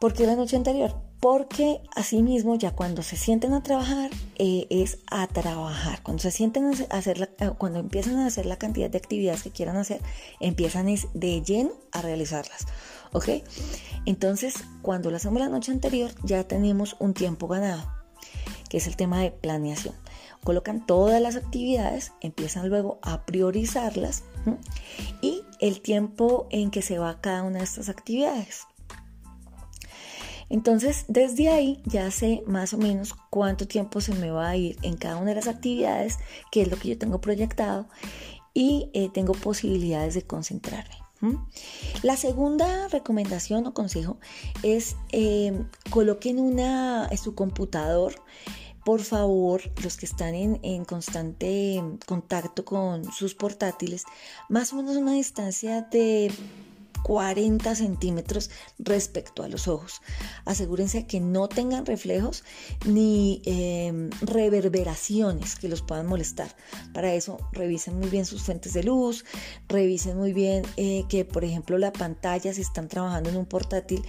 ¿Por 0.00 0.14
qué 0.14 0.26
la 0.26 0.34
noche 0.34 0.56
anterior? 0.56 0.94
Porque 1.20 1.82
asimismo 1.94 2.54
ya 2.54 2.70
cuando 2.70 3.02
se 3.02 3.18
sienten 3.18 3.52
a 3.52 3.62
trabajar 3.62 4.10
eh, 4.36 4.66
es 4.70 4.96
a 5.10 5.26
trabajar. 5.26 6.02
Cuando 6.02 6.22
se 6.22 6.30
sienten 6.30 6.72
a 6.88 6.96
hacer 6.96 7.18
la, 7.18 7.28
eh, 7.38 7.52
cuando 7.58 7.80
empiezan 7.80 8.16
a 8.16 8.26
hacer 8.26 8.46
la 8.46 8.56
cantidad 8.56 8.88
de 8.88 8.96
actividades 8.96 9.42
que 9.42 9.50
quieran 9.50 9.76
hacer, 9.76 10.00
empiezan 10.40 10.86
de 10.86 11.42
lleno 11.42 11.72
a 11.92 12.00
realizarlas. 12.00 12.66
¿Ok? 13.12 13.28
Entonces, 14.06 14.54
cuando 14.80 15.10
lo 15.10 15.18
hacemos 15.18 15.38
la 15.38 15.50
noche 15.50 15.70
anterior, 15.70 16.10
ya 16.24 16.44
tenemos 16.44 16.96
un 16.98 17.12
tiempo 17.12 17.46
ganado, 17.46 17.92
que 18.70 18.78
es 18.78 18.86
el 18.86 18.96
tema 18.96 19.20
de 19.20 19.32
planeación. 19.32 19.94
Colocan 20.42 20.86
todas 20.86 21.20
las 21.20 21.36
actividades, 21.36 22.12
empiezan 22.22 22.70
luego 22.70 23.00
a 23.02 23.26
priorizarlas 23.26 24.24
y 25.20 25.42
el 25.58 25.82
tiempo 25.82 26.46
en 26.48 26.70
que 26.70 26.80
se 26.80 26.98
va 26.98 27.20
cada 27.20 27.42
una 27.42 27.58
de 27.58 27.64
estas 27.64 27.90
actividades. 27.90 28.66
Entonces, 30.50 31.04
desde 31.08 31.48
ahí 31.48 31.80
ya 31.86 32.10
sé 32.10 32.42
más 32.46 32.74
o 32.74 32.78
menos 32.78 33.14
cuánto 33.30 33.66
tiempo 33.66 34.00
se 34.00 34.12
me 34.14 34.30
va 34.30 34.50
a 34.50 34.56
ir 34.56 34.76
en 34.82 34.96
cada 34.96 35.16
una 35.16 35.30
de 35.30 35.36
las 35.36 35.48
actividades, 35.48 36.18
que 36.50 36.62
es 36.62 36.70
lo 36.70 36.76
que 36.76 36.88
yo 36.88 36.98
tengo 36.98 37.20
proyectado, 37.20 37.88
y 38.52 38.90
eh, 38.92 39.08
tengo 39.14 39.32
posibilidades 39.32 40.14
de 40.14 40.22
concentrarme. 40.22 40.96
La 42.02 42.16
segunda 42.16 42.88
recomendación 42.88 43.66
o 43.66 43.74
consejo 43.74 44.18
es 44.62 44.96
eh, 45.12 45.66
coloquen 45.90 46.40
una, 46.40 47.08
en 47.10 47.18
su 47.18 47.34
computador 47.34 48.14
por 48.84 49.02
favor, 49.02 49.60
los 49.82 49.98
que 49.98 50.06
están 50.06 50.34
en, 50.34 50.58
en, 50.62 50.86
constante 50.86 51.84
contacto 52.06 52.64
con 52.64 53.04
sus 53.12 53.34
portátiles, 53.34 54.04
más 54.48 54.72
o 54.72 54.76
menos 54.76 54.96
una 54.96 55.12
distancia 55.12 55.82
de 55.82 56.32
40 57.02 57.74
centímetros 57.74 58.50
respecto 58.78 59.42
a 59.42 59.48
los 59.48 59.68
ojos. 59.68 60.00
Asegúrense 60.44 61.06
que 61.06 61.20
no 61.20 61.48
tengan 61.48 61.86
reflejos 61.86 62.44
ni 62.86 63.42
em, 63.44 64.10
reverberaciones 64.22 65.56
que 65.56 65.68
los 65.68 65.82
puedan 65.82 66.06
molestar. 66.06 66.54
Para 66.92 67.12
eso 67.14 67.38
revisen 67.52 67.98
muy 67.98 68.08
bien 68.08 68.26
sus 68.26 68.42
fuentes 68.42 68.72
de 68.72 68.82
luz, 68.82 69.24
revisen 69.68 70.16
muy 70.16 70.32
bien 70.32 70.64
eh, 70.76 71.04
que 71.08 71.24
por 71.24 71.44
ejemplo 71.44 71.78
la 71.78 71.92
pantalla 71.92 72.52
si 72.52 72.60
están 72.60 72.88
trabajando 72.88 73.30
en 73.30 73.36
un 73.36 73.46
portátil 73.46 74.02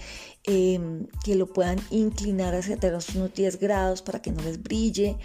em, 0.44 1.06
que 1.24 1.34
lo 1.34 1.46
puedan 1.46 1.78
inclinar 1.90 2.54
hacia 2.54 2.76
atrás 2.76 3.14
unos 3.14 3.32
10 3.34 3.58
grados 3.58 4.02
para 4.02 4.20
que 4.20 4.32
no 4.32 4.42
les 4.42 4.62
brille. 4.62 5.16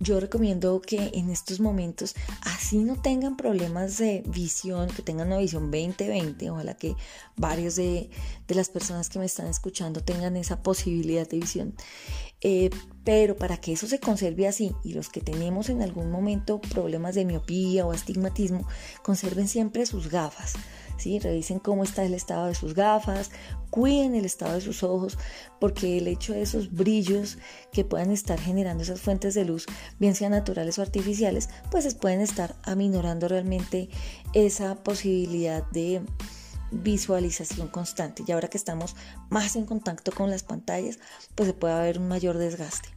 Yo 0.00 0.18
recomiendo 0.18 0.80
que 0.80 1.10
en 1.12 1.28
estos 1.28 1.60
momentos, 1.60 2.14
así 2.40 2.78
no 2.78 3.00
tengan 3.00 3.36
problemas 3.36 3.98
de 3.98 4.22
visión, 4.26 4.88
que 4.88 5.02
tengan 5.02 5.26
una 5.26 5.38
visión 5.38 5.70
2020, 5.70 6.50
ojalá 6.50 6.74
que 6.74 6.96
varios 7.36 7.76
de, 7.76 8.08
las 8.48 8.70
personas 8.70 9.10
que 9.10 9.18
me 9.18 9.26
están 9.26 9.46
escuchando 9.46 10.02
tengan 10.02 10.36
esa 10.36 10.62
posibilidad 10.62 11.28
de 11.28 11.38
visión. 11.38 11.74
Eh, 12.40 12.70
pero 13.04 13.36
para 13.36 13.58
que 13.58 13.72
eso 13.72 13.86
se 13.86 14.00
conserve 14.00 14.48
así 14.48 14.72
y 14.82 14.94
los 14.94 15.10
que 15.10 15.20
tenemos 15.20 15.68
en 15.68 15.82
algún 15.82 16.10
momento 16.10 16.60
problemas 16.60 17.14
de 17.14 17.26
miopía 17.26 17.84
o 17.84 17.92
astigmatismo, 17.92 18.66
conserven 19.02 19.48
siempre 19.48 19.84
sus 19.84 20.08
gafas. 20.08 20.54
Revisen 21.04 21.58
cómo 21.58 21.84
está 21.84 22.04
el 22.04 22.14
estado 22.14 22.46
de 22.46 22.54
sus 22.54 22.74
gafas, 22.74 23.30
cuiden 23.70 24.14
el 24.14 24.24
estado 24.24 24.54
de 24.54 24.60
sus 24.60 24.82
ojos, 24.82 25.18
porque 25.58 25.98
el 25.98 26.08
hecho 26.08 26.32
de 26.32 26.42
esos 26.42 26.72
brillos 26.72 27.38
que 27.72 27.84
puedan 27.84 28.10
estar 28.10 28.38
generando 28.38 28.82
esas 28.82 29.00
fuentes 29.00 29.34
de 29.34 29.44
luz, 29.44 29.66
bien 29.98 30.14
sean 30.14 30.32
naturales 30.32 30.78
o 30.78 30.82
artificiales, 30.82 31.48
pues 31.70 31.92
pueden 31.94 32.20
estar 32.20 32.54
aminorando 32.62 33.28
realmente 33.28 33.88
esa 34.32 34.76
posibilidad 34.76 35.64
de 35.70 36.02
visualización 36.70 37.68
constante. 37.68 38.22
Y 38.26 38.32
ahora 38.32 38.48
que 38.48 38.58
estamos 38.58 38.96
más 39.28 39.56
en 39.56 39.66
contacto 39.66 40.12
con 40.12 40.30
las 40.30 40.42
pantallas, 40.42 40.98
pues 41.34 41.48
se 41.48 41.54
puede 41.54 41.74
haber 41.74 41.98
un 41.98 42.08
mayor 42.08 42.38
desgaste. 42.38 42.88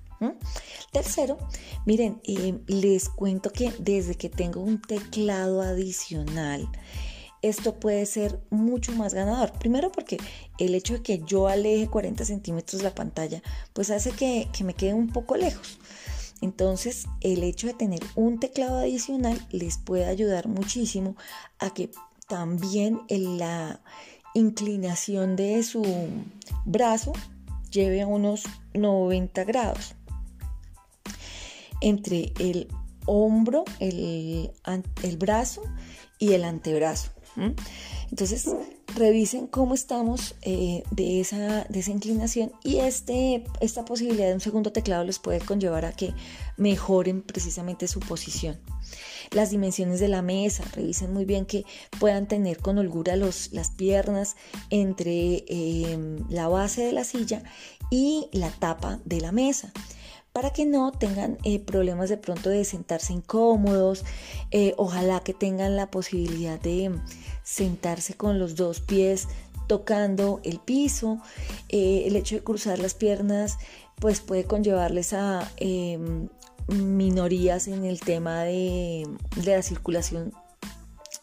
Tercero, 0.91 1.37
miren, 1.85 2.21
eh, 2.23 2.57
les 2.67 3.09
cuento 3.09 3.51
que 3.51 3.73
desde 3.79 4.15
que 4.15 4.29
tengo 4.29 4.61
un 4.61 4.81
teclado 4.81 5.61
adicional, 5.61 6.69
esto 7.43 7.75
puede 7.75 8.05
ser 8.05 8.39
mucho 8.49 8.93
más 8.93 9.13
ganador. 9.13 9.51
Primero 9.59 9.91
porque 9.91 10.17
el 10.57 10.73
hecho 10.73 10.93
de 10.93 11.01
que 11.03 11.19
yo 11.19 11.47
aleje 11.47 11.87
40 11.87 12.25
centímetros 12.25 12.81
la 12.81 12.95
pantalla, 12.95 13.43
pues 13.73 13.91
hace 13.91 14.11
que, 14.11 14.47
me 14.63 14.73
quede 14.73 14.93
un 14.93 15.09
poco 15.09 15.35
lejos. 15.35 15.77
Entonces, 16.41 17.05
el 17.21 17.43
hecho 17.43 17.67
de 17.67 17.73
tener 17.73 17.99
un 18.15 18.39
teclado 18.39 18.79
adicional 18.79 19.39
les 19.51 19.77
puede 19.77 20.05
ayudar 20.05 20.47
muchísimo 20.47 21.15
a 21.59 21.73
que 21.73 21.91
también 22.27 23.01
la 23.09 23.81
inclinación 24.33 25.35
de 25.35 25.61
su 25.63 25.83
brazo 26.65 27.11
lleve 27.69 28.01
a 28.01 28.07
unos 28.07 28.43
90 28.73 29.43
grados. 29.43 29.95
Entre 31.81 32.31
el 32.39 32.69
hombro, 33.05 33.65
el, 33.79 34.51
el 35.03 35.17
brazo 35.17 35.61
y 36.19 36.33
el 36.33 36.45
antebrazo. 36.45 37.12
Entonces, 38.09 38.47
revisen 38.95 39.47
cómo 39.47 39.73
estamos 39.73 40.35
eh, 40.41 40.83
de, 40.91 41.19
esa, 41.19 41.63
de 41.63 41.79
esa 41.79 41.91
inclinación 41.91 42.51
y 42.63 42.77
este, 42.77 43.43
esta 43.59 43.85
posibilidad 43.85 44.27
de 44.27 44.35
un 44.35 44.39
segundo 44.39 44.71
teclado 44.71 45.03
les 45.03 45.19
puede 45.19 45.39
conllevar 45.39 45.85
a 45.85 45.93
que 45.93 46.13
mejoren 46.57 47.21
precisamente 47.21 47.87
su 47.87 47.99
posición. 47.99 48.59
Las 49.31 49.49
dimensiones 49.49 49.99
de 49.99 50.09
la 50.09 50.21
mesa, 50.21 50.63
revisen 50.75 51.11
muy 51.11 51.25
bien 51.25 51.45
que 51.45 51.65
puedan 51.99 52.27
tener 52.27 52.59
con 52.59 52.77
holgura 52.77 53.15
los, 53.15 53.51
las 53.51 53.71
piernas 53.71 54.35
entre 54.69 55.43
em, 55.47 56.23
la 56.29 56.47
base 56.47 56.83
de 56.83 56.91
la 56.91 57.03
silla 57.03 57.43
y 57.89 58.27
la 58.31 58.51
tapa 58.51 58.99
de 59.05 59.21
la 59.21 59.31
mesa 59.31 59.73
para 60.33 60.49
que 60.49 60.65
no 60.65 60.91
tengan 60.91 61.37
eh, 61.43 61.59
problemas 61.59 62.09
de 62.09 62.17
pronto 62.17 62.49
de 62.49 62.65
sentarse 62.65 63.13
incómodos, 63.13 64.03
eh, 64.51 64.73
ojalá 64.77 65.21
que 65.21 65.33
tengan 65.33 65.77
la 65.77 65.91
posibilidad 65.91 66.59
de 66.59 66.91
sentarse 67.43 68.15
con 68.15 68.39
los 68.39 68.55
dos 68.55 68.81
pies 68.81 69.27
tocando 69.67 70.41
el 70.43 70.59
piso, 70.59 71.19
eh, 71.69 72.03
el 72.07 72.15
hecho 72.15 72.35
de 72.35 72.43
cruzar 72.43 72.79
las 72.79 72.95
piernas 72.95 73.57
pues 73.99 74.19
puede 74.19 74.43
conllevarles 74.43 75.13
a 75.13 75.49
em, 75.57 76.27
minorías 76.67 77.67
en 77.67 77.85
el 77.85 77.99
tema 77.99 78.43
de, 78.43 79.07
de 79.37 79.55
la 79.55 79.61
circulación 79.61 80.33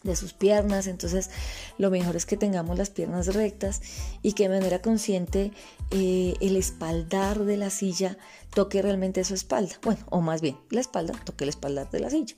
de 0.03 0.17
sus 0.17 0.33
piernas, 0.33 0.87
entonces 0.87 1.31
lo 1.77 1.91
mejor 1.91 2.17
es 2.17 2.25
que 2.25 2.37
tengamos 2.37 2.79
las 2.79 2.91
piernas 2.91 3.35
rectas 3.35 3.83
y 4.23 4.33
que 4.33 4.49
de 4.49 4.57
manera 4.57 4.81
consciente 4.81 5.53
eh, 5.91 6.35
el 6.41 6.57
espaldar 6.57 7.45
de 7.45 7.57
la 7.57 7.71
silla 7.71 8.17
toque 8.55 8.81
realmente 8.81 9.23
su 9.25 9.35
espalda, 9.35 9.75
bueno, 9.83 10.01
o 10.11 10.21
más 10.21 10.41
bien 10.41 10.57
la 10.71 10.81
espalda 10.81 11.13
toque 11.25 11.45
el 11.45 11.51
espaldar 11.51 11.91
de 11.91 12.01
la 12.01 12.11
silla. 12.11 12.35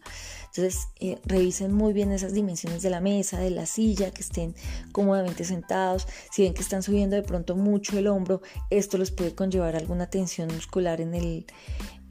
Entonces 0.54 0.88
eh, 1.00 1.18
revisen 1.24 1.72
muy 1.72 1.92
bien 1.92 2.12
esas 2.12 2.34
dimensiones 2.34 2.82
de 2.82 2.90
la 2.90 3.00
mesa, 3.00 3.38
de 3.38 3.50
la 3.50 3.64
silla, 3.64 4.10
que 4.10 4.20
estén 4.20 4.54
cómodamente 4.92 5.44
sentados, 5.44 6.06
si 6.30 6.42
ven 6.42 6.54
que 6.54 6.60
están 6.60 6.82
subiendo 6.82 7.16
de 7.16 7.22
pronto 7.22 7.56
mucho 7.56 7.96
el 7.96 8.06
hombro, 8.08 8.42
esto 8.70 8.98
les 8.98 9.10
puede 9.10 9.34
conllevar 9.34 9.76
alguna 9.76 10.10
tensión 10.10 10.52
muscular 10.52 11.00
en 11.00 11.14
el, 11.14 11.46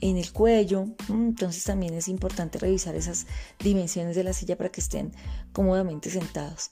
en 0.01 0.17
el 0.17 0.31
cuello. 0.34 0.86
Mm, 1.08 1.29
entonces 1.29 1.63
también 1.63 1.93
es 1.93 2.08
importante 2.08 2.60
revisar 2.60 2.96
esas 2.96 3.27
dimensiones 3.60 4.15
de 4.15 4.24
la 4.24 4.34
silla 4.34 4.58
para 4.58 4.72
que 4.72 4.81
estén 4.81 5.13
cómodamente 5.53 6.10
sentados. 6.10 6.72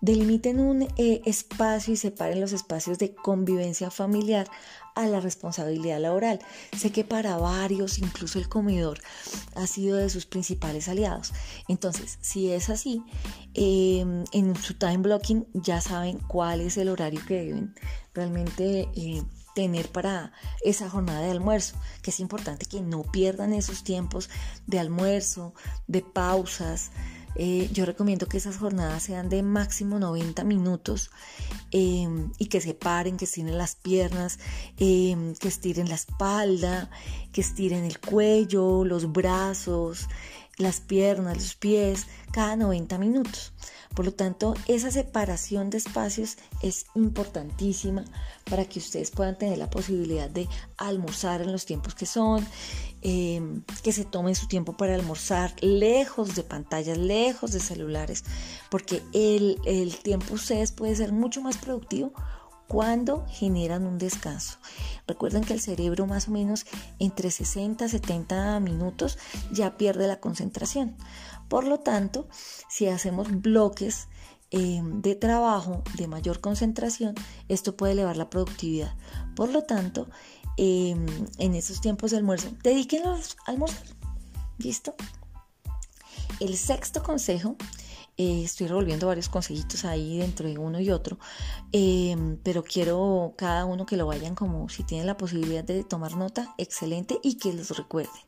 Delimiten 0.00 0.60
un 0.60 0.82
eh, 0.96 1.20
espacio 1.26 1.92
y 1.92 1.96
separen 1.96 2.40
los 2.40 2.52
espacios 2.52 2.98
de 2.98 3.14
convivencia 3.14 3.90
familiar 3.90 4.48
a 4.94 5.06
la 5.06 5.20
responsabilidad 5.20 6.00
laboral. 6.00 6.40
Sé 6.76 6.90
que 6.90 7.04
para 7.04 7.36
varios, 7.36 7.98
incluso 7.98 8.38
el 8.38 8.48
comedor, 8.48 8.98
ha 9.54 9.66
sido 9.66 9.98
de 9.98 10.08
sus 10.08 10.24
principales 10.24 10.88
aliados. 10.88 11.32
Entonces, 11.68 12.18
si 12.22 12.50
es 12.50 12.70
así, 12.70 13.02
em, 13.54 14.24
en 14.32 14.56
su 14.56 14.74
time 14.74 14.98
blocking 14.98 15.46
ya 15.52 15.80
saben 15.80 16.18
cuál 16.18 16.62
es 16.62 16.78
el 16.78 16.88
horario 16.88 17.20
que 17.26 17.44
deben 17.44 17.74
realmente 18.14 18.88
eh, 18.94 19.22
tener 19.54 19.90
para 19.90 20.32
esa 20.64 20.88
jornada 20.88 21.20
de 21.20 21.30
almuerzo, 21.30 21.76
que 22.02 22.10
es 22.10 22.20
importante 22.20 22.66
que 22.66 22.80
no 22.80 23.02
pierdan 23.02 23.52
esos 23.52 23.84
tiempos 23.84 24.30
de 24.66 24.78
almuerzo, 24.78 25.54
de 25.86 26.02
pausas. 26.02 26.90
Eh, 27.36 27.70
yo 27.72 27.86
recomiendo 27.86 28.26
que 28.26 28.38
esas 28.38 28.56
jornadas 28.56 29.04
sean 29.04 29.28
de 29.28 29.42
máximo 29.42 29.98
90 30.00 30.42
minutos 30.44 31.10
em, 31.70 32.32
y 32.38 32.46
que 32.46 32.60
se 32.60 32.74
paren, 32.74 33.16
que 33.16 33.24
estiren 33.24 33.56
las 33.56 33.76
piernas, 33.76 34.38
em, 34.78 35.34
que 35.34 35.48
estiren 35.48 35.88
la 35.88 35.94
espalda, 35.94 36.90
que 37.32 37.40
estiren 37.40 37.84
el 37.84 38.00
cuello, 38.00 38.84
los 38.84 39.12
brazos, 39.12 40.08
las 40.58 40.80
piernas, 40.80 41.36
los 41.36 41.54
pies, 41.54 42.06
cada 42.32 42.56
90 42.56 42.98
minutos. 42.98 43.52
Por 43.94 44.04
lo 44.04 44.12
tanto, 44.12 44.54
esa 44.68 44.90
separación 44.90 45.68
de 45.68 45.78
espacios 45.78 46.38
es 46.62 46.86
importantísima 46.94 48.04
para 48.48 48.64
que 48.64 48.78
ustedes 48.78 49.10
puedan 49.10 49.36
tener 49.36 49.58
la 49.58 49.68
posibilidad 49.68 50.30
de 50.30 50.48
almorzar 50.76 51.42
en 51.42 51.50
los 51.50 51.66
tiempos 51.66 51.94
que 51.94 52.06
son, 52.06 52.46
em, 53.02 53.62
que 53.82 53.92
se 53.92 54.04
tomen 54.04 54.36
su 54.36 54.46
tiempo 54.46 54.76
para 54.76 54.94
almorzar 54.94 55.52
lejos 55.60 56.36
de 56.36 56.44
pantallas, 56.44 56.98
lejos 56.98 57.50
de 57.50 57.60
celulares, 57.60 58.24
porque 58.70 59.02
el, 59.12 59.58
el 59.64 59.96
tiempo 59.96 60.34
ustedes 60.34 60.70
puede 60.70 60.94
ser 60.94 61.12
mucho 61.12 61.40
más 61.42 61.56
productivo 61.56 62.12
cuando 62.70 63.26
generan 63.28 63.84
un 63.84 63.98
descanso. 63.98 64.58
Recuerden 65.08 65.42
que 65.42 65.54
el 65.54 65.60
cerebro 65.60 66.06
más 66.06 66.28
o 66.28 66.30
menos 66.30 66.66
entre 67.00 67.32
60 67.32 67.84
a 67.84 67.88
70 67.88 68.60
minutos 68.60 69.18
ya 69.50 69.76
pierde 69.76 70.06
la 70.06 70.20
concentración. 70.20 70.96
Por 71.48 71.66
lo 71.66 71.80
tanto, 71.80 72.28
si 72.68 72.86
hacemos 72.86 73.28
bloques 73.42 74.06
eh, 74.52 74.80
de 74.84 75.16
trabajo 75.16 75.82
de 75.96 76.06
mayor 76.06 76.40
concentración, 76.40 77.16
esto 77.48 77.76
puede 77.76 77.94
elevar 77.94 78.16
la 78.16 78.30
productividad. 78.30 78.94
Por 79.34 79.50
lo 79.50 79.64
tanto, 79.64 80.08
eh, 80.56 80.94
en 81.38 81.54
esos 81.56 81.80
tiempos 81.80 82.12
de 82.12 82.18
almuerzo, 82.18 82.50
dedíquenlos 82.62 83.36
a 83.46 83.50
almorzar. 83.50 83.82
¿Listo? 84.58 84.94
El 86.38 86.56
sexto 86.56 87.02
consejo 87.02 87.56
eh, 88.16 88.42
estoy 88.44 88.66
revolviendo 88.66 89.06
varios 89.06 89.28
consejitos 89.28 89.84
ahí 89.84 90.18
dentro 90.18 90.48
de 90.48 90.58
uno 90.58 90.80
y 90.80 90.90
otro, 90.90 91.18
em, 91.72 92.36
pero 92.42 92.62
quiero 92.62 93.34
cada 93.36 93.64
uno 93.64 93.86
que 93.86 93.96
lo 93.96 94.06
vayan 94.06 94.34
como 94.34 94.68
si 94.68 94.82
tienen 94.84 95.06
la 95.06 95.16
posibilidad 95.16 95.64
de 95.64 95.84
tomar 95.84 96.16
nota, 96.16 96.54
excelente 96.58 97.18
y 97.22 97.36
que 97.36 97.52
los 97.52 97.76
recuerden. 97.76 98.22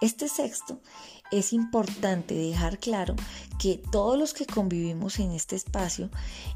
Este 0.00 0.28
sexto 0.28 0.80
es 1.30 1.52
importante 1.52 2.34
dejar 2.34 2.78
claro 2.78 3.14
que 3.58 3.80
todos 3.90 4.18
los 4.18 4.34
que 4.34 4.46
convivimos 4.46 5.18
en 5.18 5.32
este 5.32 5.56
espacio 5.56 6.10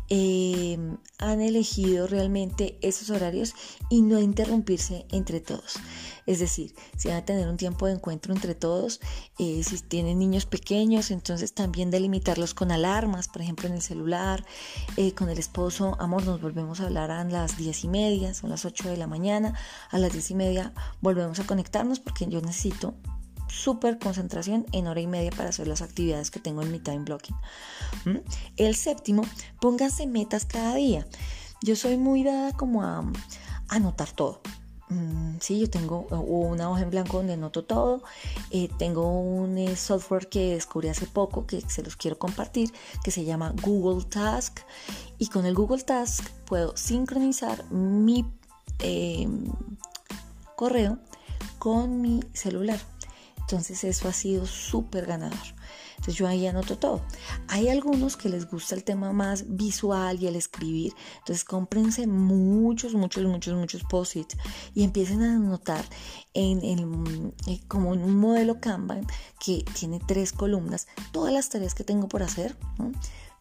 em, 0.09 0.98
han 1.18 1.40
elegido 1.40 2.06
realmente 2.06 2.78
esos 2.83 3.11
horarios 3.11 3.54
y 3.88 4.02
no 4.02 4.20
interrumpirse 4.20 5.06
entre 5.11 5.40
todos. 5.40 5.76
Es 6.26 6.40
decir, 6.40 6.74
si 6.96 7.09
van 7.09 7.18
a 7.18 7.24
tener 7.24 7.48
un 7.48 7.56
tiempo 7.56 7.87
de 7.87 7.94
encuentro 7.94 8.35
entre 8.35 8.54
todos, 8.54 9.00
eh, 9.38 9.62
si 9.64 9.78
tienen 9.80 10.18
niños 10.18 10.46
pequeños, 10.46 11.11
entonces 11.11 11.54
también 11.54 11.90
delimitarlos 11.90 12.54
con 12.54 12.70
alarmas, 12.70 13.28
por 13.28 13.42
ejemplo 13.42 13.68
en 13.68 13.74
el 13.74 13.83
celular, 13.83 14.44
eh, 14.96 15.12
con 15.12 15.30
el 15.30 15.38
esposo, 15.38 15.96
amor, 16.00 16.24
nos 16.24 16.40
volvemos 16.40 16.80
a 16.80 16.87
hablar 16.87 17.11
a 17.11 17.24
las 17.24 17.56
diez 17.56 17.85
y 17.85 17.88
media, 17.88 18.35
son 18.35 18.50
las 18.50 18.64
8 18.64 18.90
de 18.90 18.96
la 18.96 19.06
mañana, 19.06 19.54
a 19.90 19.98
las 19.98 20.12
diez 20.12 20.30
y 20.30 20.35
media 20.35 20.72
volvemos 21.00 21.40
a 21.40 21.46
conectarnos 21.46 21.98
porque 21.98 22.26
yo 22.26 22.40
necesito 22.40 22.94
súper 23.50 23.98
concentración 23.98 24.66
en 24.72 24.86
hora 24.86 25.00
y 25.00 25.06
media 25.06 25.30
para 25.30 25.48
hacer 25.48 25.66
las 25.66 25.82
actividades 25.82 26.30
que 26.30 26.40
tengo 26.40 26.62
en 26.62 26.70
mi 26.70 26.78
time 26.78 27.00
blocking. 27.00 27.36
¿Mm? 28.04 28.18
El 28.56 28.76
séptimo, 28.76 29.22
pónganse 29.60 30.06
metas 30.06 30.44
cada 30.44 30.74
día. 30.74 31.06
Yo 31.62 31.76
soy 31.76 31.96
muy 31.96 32.24
dada 32.24 32.52
como 32.52 32.82
a 32.82 33.04
anotar 33.68 34.10
todo. 34.12 34.40
Mm, 34.88 35.36
sí, 35.40 35.60
yo 35.60 35.70
tengo 35.70 36.00
una 36.10 36.68
hoja 36.68 36.82
en 36.82 36.90
blanco 36.90 37.18
donde 37.18 37.34
anoto 37.34 37.64
todo. 37.64 38.02
Eh, 38.50 38.68
tengo 38.78 39.20
un 39.20 39.56
eh, 39.58 39.76
software 39.76 40.28
que 40.28 40.54
descubrí 40.54 40.88
hace 40.88 41.06
poco 41.06 41.46
que 41.46 41.60
se 41.60 41.82
los 41.82 41.96
quiero 41.96 42.18
compartir 42.18 42.72
que 43.04 43.10
se 43.10 43.24
llama 43.24 43.54
Google 43.62 44.04
Task. 44.04 44.60
Y 45.18 45.28
con 45.28 45.46
el 45.46 45.54
Google 45.54 45.82
Task 45.82 46.28
puedo 46.46 46.76
sincronizar 46.76 47.70
mi 47.70 48.24
correo 50.56 50.98
con 51.58 52.00
mi 52.00 52.20
celular. 52.32 52.80
Entonces 53.50 53.82
eso 53.82 54.06
ha 54.06 54.12
sido 54.12 54.46
súper 54.46 55.06
ganador. 55.06 55.36
Entonces 55.90 56.14
yo 56.14 56.28
ahí 56.28 56.46
anoto 56.46 56.78
todo. 56.78 57.00
Hay 57.48 57.68
algunos 57.68 58.16
que 58.16 58.28
les 58.28 58.48
gusta 58.48 58.76
el 58.76 58.84
tema 58.84 59.12
más 59.12 59.56
visual 59.56 60.22
y 60.22 60.28
el 60.28 60.36
escribir. 60.36 60.92
Entonces 61.18 61.42
cómprense 61.42 62.06
muchos, 62.06 62.94
muchos, 62.94 63.24
muchos, 63.24 63.54
muchos 63.54 63.82
post-its 63.82 64.36
y 64.72 64.84
empiecen 64.84 65.22
a 65.22 65.34
anotar 65.34 65.84
en, 66.32 66.62
el, 66.62 67.32
eh, 67.48 67.60
como 67.66 67.90
un 67.90 68.16
modelo 68.16 68.60
Kanban 68.60 69.04
que 69.44 69.64
tiene 69.76 69.98
tres 69.98 70.30
columnas 70.32 70.86
todas 71.10 71.32
las 71.32 71.48
tareas 71.48 71.74
que 71.74 71.82
tengo 71.82 72.06
por 72.06 72.22
hacer. 72.22 72.56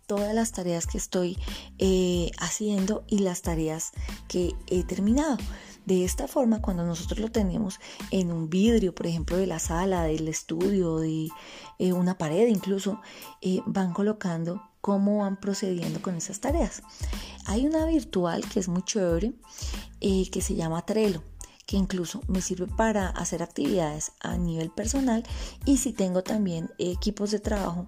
todas 0.07 0.33
las 0.33 0.51
tareas 0.51 0.87
que 0.87 0.97
estoy 0.97 1.37
eh, 1.77 2.31
haciendo 2.39 3.03
y 3.07 3.19
las 3.19 3.43
tareas 3.43 3.91
que 4.27 4.55
he 4.65 4.83
terminado. 4.83 5.37
De 5.89 6.06
esta 6.06 6.28
forma, 6.28 6.62
cuando 6.62 6.84
nosotros 6.86 7.17
lo 7.17 7.32
tenemos 7.32 7.80
en 8.12 8.32
un 8.32 8.47
vidrio, 8.47 8.93
por 8.93 9.08
ejemplo, 9.08 9.38
de 9.38 9.47
la 9.47 9.58
sala, 9.58 10.04
del 10.04 10.28
estudio, 10.28 10.99
de 10.99 11.30
eh, 11.80 11.93
una 11.93 12.15
pared 12.15 12.47
incluso, 12.47 13.02
eh, 13.41 13.62
van 13.65 13.91
colocando 13.91 14.62
cómo 14.82 15.23
van 15.23 15.39
procediendo 15.39 15.99
con 15.99 16.13
esas 16.13 16.41
tareas. 16.41 16.84
Hay 17.47 17.65
una 17.65 17.88
virtual 17.88 18.47
que 18.47 18.60
es 18.60 18.67
muy 18.67 18.84
chévere, 18.84 19.34
eh, 19.99 20.30
que 20.30 20.41
se 20.41 20.54
llama 20.54 20.86
Trello 20.86 21.23
que 21.69 21.77
incluso 21.77 22.21
me 22.27 22.41
sirve 22.41 22.65
para 22.65 23.10
hacer 23.10 23.43
actividades 23.43 24.13
a 24.21 24.38
nivel 24.38 24.71
personal 24.71 25.23
y 25.65 25.77
si 25.77 25.93
tengo 25.93 26.23
también 26.23 26.71
equipos 26.79 27.29
de 27.29 27.39
trabajo 27.39 27.86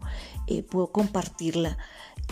puedo 0.70 0.92
compartirla 0.92 1.80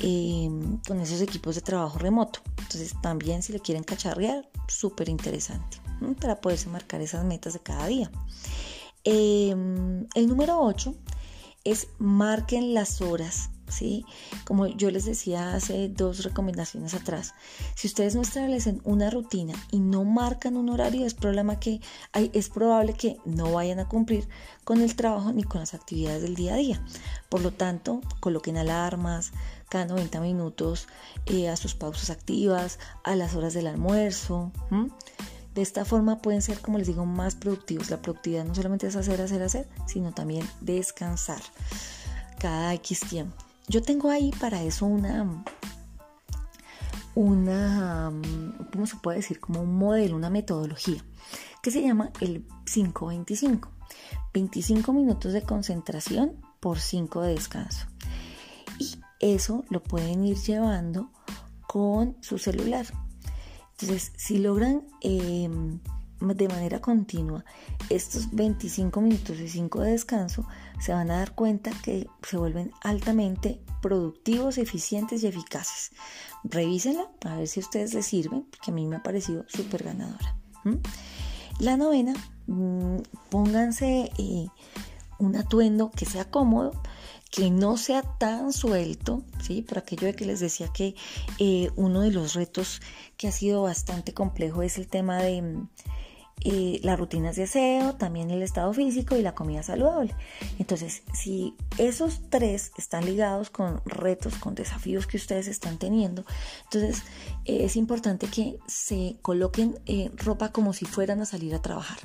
Em, 0.01 0.77
con 0.87 1.01
esos 1.01 1.19
equipos 1.19 1.55
de 1.55 1.61
trabajo 1.61 1.99
remoto. 1.99 2.39
Entonces 2.57 2.93
también 3.01 3.43
si 3.43 3.51
le 3.51 3.59
quieren 3.59 3.83
cacharrear, 3.83 4.49
súper 4.67 5.09
interesante 5.09 5.77
para 6.21 6.39
poderse 6.39 6.69
marcar 6.69 7.01
esas 7.01 7.25
metas 7.25 7.53
de 7.53 7.59
cada 7.59 7.85
día. 7.87 8.09
Em, 9.03 10.07
el 10.15 10.27
número 10.27 10.61
8 10.61 10.95
es 11.65 11.89
marquen 11.97 12.73
las 12.73 13.01
horas 13.01 13.49
¿sí? 13.69 14.05
Como 14.45 14.67
yo 14.67 14.91
les 14.91 15.05
decía 15.05 15.53
hace 15.53 15.89
dos 15.89 16.23
recomendaciones 16.23 16.93
atrás, 16.93 17.33
si 17.75 17.87
ustedes 17.87 18.15
no 18.15 18.21
establecen 18.21 18.81
una 18.83 19.09
rutina 19.09 19.53
y 19.71 19.79
no 19.79 20.03
marcan 20.03 20.57
un 20.57 20.69
horario, 20.69 21.05
es, 21.05 21.13
problema 21.13 21.59
que 21.59 21.81
es 22.13 22.49
probable 22.49 22.93
que 22.93 23.17
no 23.25 23.51
vayan 23.51 23.79
a 23.79 23.87
cumplir 23.87 24.27
con 24.63 24.81
el 24.81 24.95
trabajo 24.95 25.31
ni 25.31 25.43
con 25.43 25.61
las 25.61 25.73
actividades 25.73 26.21
del 26.21 26.35
día 26.35 26.53
a 26.53 26.57
día. 26.57 26.83
Por 27.29 27.41
lo 27.41 27.51
tanto, 27.51 28.01
coloquen 28.19 28.57
alarmas 28.57 29.31
cada 29.69 29.85
90 29.85 30.19
minutos 30.21 30.87
eh, 31.27 31.47
a 31.47 31.55
sus 31.55 31.75
pausas 31.75 32.09
activas, 32.09 32.79
a 33.03 33.15
las 33.15 33.35
horas 33.35 33.53
del 33.53 33.67
almuerzo. 33.67 34.51
De 35.53 35.61
esta 35.61 35.85
forma 35.85 36.19
pueden 36.19 36.41
ser, 36.41 36.59
como 36.59 36.77
les 36.77 36.87
digo, 36.87 37.05
más 37.05 37.35
productivos. 37.35 37.89
La 37.89 38.01
productividad 38.01 38.45
no 38.45 38.55
solamente 38.55 38.87
es 38.87 38.95
hacer, 38.95 39.21
hacer, 39.21 39.41
hacer, 39.41 39.67
sino 39.87 40.13
también 40.13 40.47
descansar 40.61 41.41
cada 42.39 42.73
X 42.75 43.01
tiempo. 43.01 43.48
Yo 43.69 43.83
tengo 43.83 44.09
ahí 44.09 44.31
para 44.39 44.63
eso 44.63 44.87
una, 44.87 45.43
una, 47.13 48.11
¿cómo 48.73 48.87
se 48.87 48.95
puede 48.95 49.17
decir? 49.17 49.39
Como 49.39 49.61
un 49.61 49.77
modelo, 49.77 50.15
una 50.15 50.31
metodología 50.31 51.05
que 51.61 51.69
se 51.69 51.83
llama 51.83 52.11
el 52.19 52.47
525. 52.65 53.69
25 54.33 54.93
minutos 54.93 55.33
de 55.33 55.43
concentración 55.43 56.33
por 56.59 56.79
5 56.79 57.21
de 57.21 57.35
descanso. 57.35 57.85
Y 58.79 58.97
eso 59.19 59.63
lo 59.69 59.83
pueden 59.83 60.25
ir 60.25 60.37
llevando 60.37 61.11
con 61.67 62.17
su 62.21 62.39
celular. 62.39 62.87
Entonces, 63.71 64.13
si 64.17 64.39
logran 64.39 64.87
em, 65.01 65.79
de 66.19 66.47
manera 66.47 66.81
continua 66.81 67.45
estos 67.89 68.31
25 68.31 69.01
minutos 69.01 69.39
y 69.39 69.47
5 69.47 69.81
de 69.81 69.91
descanso, 69.91 70.45
se 70.79 70.93
van 70.93 71.11
a 71.11 71.19
dar 71.19 71.33
cuenta 71.33 71.71
que 71.83 72.07
se 72.27 72.37
vuelven 72.37 72.71
altamente 72.81 73.61
productivos, 73.81 74.57
eficientes 74.57 75.23
y 75.23 75.27
eficaces. 75.27 75.91
Revísenla 76.43 77.09
a 77.25 77.35
ver 77.35 77.47
si 77.47 77.59
ustedes 77.59 77.93
les 77.93 78.05
sirven, 78.05 78.43
porque 78.43 78.71
a 78.71 78.73
mí 78.73 78.85
me 78.85 78.97
ha 78.97 79.03
parecido 79.03 79.45
súper 79.47 79.83
ganadora. 79.83 80.35
La 81.59 81.77
novena, 81.77 82.13
mm, 82.47 82.97
pónganse 83.29 84.11
eh, 84.17 84.47
un 85.19 85.35
atuendo 85.35 85.91
que 85.91 86.05
sea 86.05 86.25
cómodo, 86.25 86.73
que 87.31 87.51
no 87.51 87.77
sea 87.77 88.01
tan 88.01 88.53
suelto, 88.53 89.23
¿sí? 89.41 89.61
Por 89.61 89.77
aquello 89.77 90.07
de 90.07 90.15
que 90.15 90.25
les 90.25 90.39
decía 90.39 90.67
que 90.73 90.95
eh, 91.37 91.69
uno 91.75 92.01
de 92.01 92.11
los 92.11 92.33
retos 92.33 92.81
que 93.17 93.27
ha 93.27 93.31
sido 93.31 93.63
bastante 93.63 94.13
complejo 94.13 94.63
es 94.63 94.77
el 94.77 94.87
tema 94.87 95.17
de 95.17 95.67
eh, 96.41 96.79
las 96.83 96.97
rutinas 96.97 97.35
de 97.35 97.43
aseo, 97.43 97.95
también 97.95 98.31
el 98.31 98.41
estado 98.41 98.71
físico 98.73 99.17
y 99.17 99.21
la 99.21 99.35
comida 99.35 99.61
saludable. 99.61 100.15
Entonces, 100.57 101.03
si 101.13 101.55
esos 101.77 102.29
tres 102.29 102.71
están 102.77 103.05
ligados 103.05 103.49
con 103.49 103.81
retos, 103.85 104.35
con 104.35 104.55
desafíos 104.55 105.05
que 105.05 105.17
ustedes 105.17 105.47
están 105.47 105.77
teniendo, 105.77 106.23
entonces 106.63 107.03
eh, 107.45 107.65
es 107.65 107.75
importante 107.75 108.27
que 108.27 108.57
se 108.67 109.17
coloquen 109.21 109.79
eh, 109.85 110.11
ropa 110.15 110.51
como 110.51 110.73
si 110.73 110.85
fueran 110.85 111.21
a 111.21 111.25
salir 111.25 111.53
a 111.53 111.61
trabajar. 111.61 111.99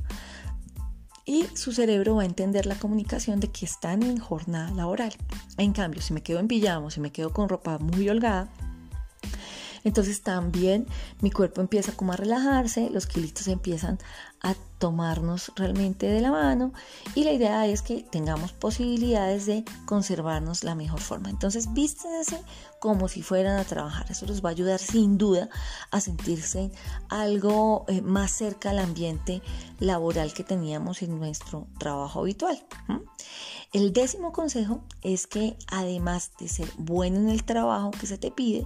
Y 1.26 1.46
su 1.54 1.72
cerebro 1.72 2.16
va 2.16 2.22
a 2.22 2.26
entender 2.26 2.66
la 2.66 2.74
comunicación 2.74 3.40
de 3.40 3.48
que 3.48 3.64
están 3.64 4.02
en 4.02 4.18
jornada 4.18 4.70
laboral. 4.72 5.14
En 5.56 5.72
cambio, 5.72 6.02
si 6.02 6.12
me 6.12 6.22
quedo 6.22 6.38
en 6.38 6.48
pijama, 6.48 6.90
si 6.90 7.00
me 7.00 7.12
quedo 7.12 7.32
con 7.32 7.48
ropa 7.48 7.78
muy 7.78 8.08
holgada, 8.10 8.50
entonces 9.84 10.22
también 10.22 10.86
mi 11.20 11.30
cuerpo 11.30 11.60
empieza 11.60 11.92
como 11.92 12.12
a 12.12 12.16
relajarse, 12.16 12.90
los 12.90 13.06
kilitos 13.06 13.48
empiezan 13.48 13.98
a 14.42 14.54
tomarnos 14.78 15.52
realmente 15.56 16.06
de 16.06 16.20
la 16.20 16.30
mano 16.30 16.72
y 17.14 17.24
la 17.24 17.32
idea 17.32 17.66
es 17.66 17.80
que 17.80 18.02
tengamos 18.02 18.52
posibilidades 18.52 19.46
de 19.46 19.64
conservarnos 19.86 20.64
la 20.64 20.74
mejor 20.74 21.00
forma. 21.00 21.30
Entonces 21.30 21.72
vístense 21.72 22.38
como 22.80 23.08
si 23.08 23.22
fueran 23.22 23.58
a 23.58 23.64
trabajar. 23.64 24.04
Eso 24.10 24.26
les 24.26 24.44
va 24.44 24.50
a 24.50 24.52
ayudar 24.52 24.78
sin 24.78 25.16
duda 25.16 25.48
a 25.90 26.00
sentirse 26.00 26.70
algo 27.08 27.86
eh, 27.88 28.02
más 28.02 28.32
cerca 28.32 28.70
al 28.70 28.78
ambiente 28.78 29.40
laboral 29.80 30.34
que 30.34 30.44
teníamos 30.44 31.00
en 31.02 31.18
nuestro 31.18 31.66
trabajo 31.78 32.20
habitual. 32.20 32.62
El 33.72 33.92
décimo 33.92 34.32
consejo 34.32 34.84
es 35.02 35.26
que 35.26 35.56
además 35.66 36.30
de 36.38 36.48
ser 36.48 36.68
bueno 36.76 37.18
en 37.18 37.28
el 37.28 37.42
trabajo 37.42 37.90
que 37.90 38.06
se 38.06 38.18
te 38.18 38.30
pide, 38.30 38.64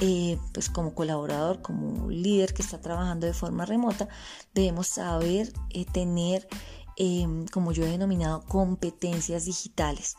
eh, 0.00 0.38
pues 0.52 0.70
como 0.70 0.94
colaborador, 0.94 1.62
como 1.62 2.10
líder 2.10 2.54
que 2.54 2.62
está 2.62 2.80
trabajando 2.80 3.26
de 3.26 3.34
forma 3.34 3.66
remota, 3.66 4.08
debemos 4.54 4.88
saber 4.88 5.52
eh, 5.70 5.84
tener, 5.84 6.48
em, 6.96 7.46
como 7.48 7.72
yo 7.72 7.84
he 7.84 7.90
denominado, 7.90 8.42
competencias 8.46 9.44
digitales 9.44 10.16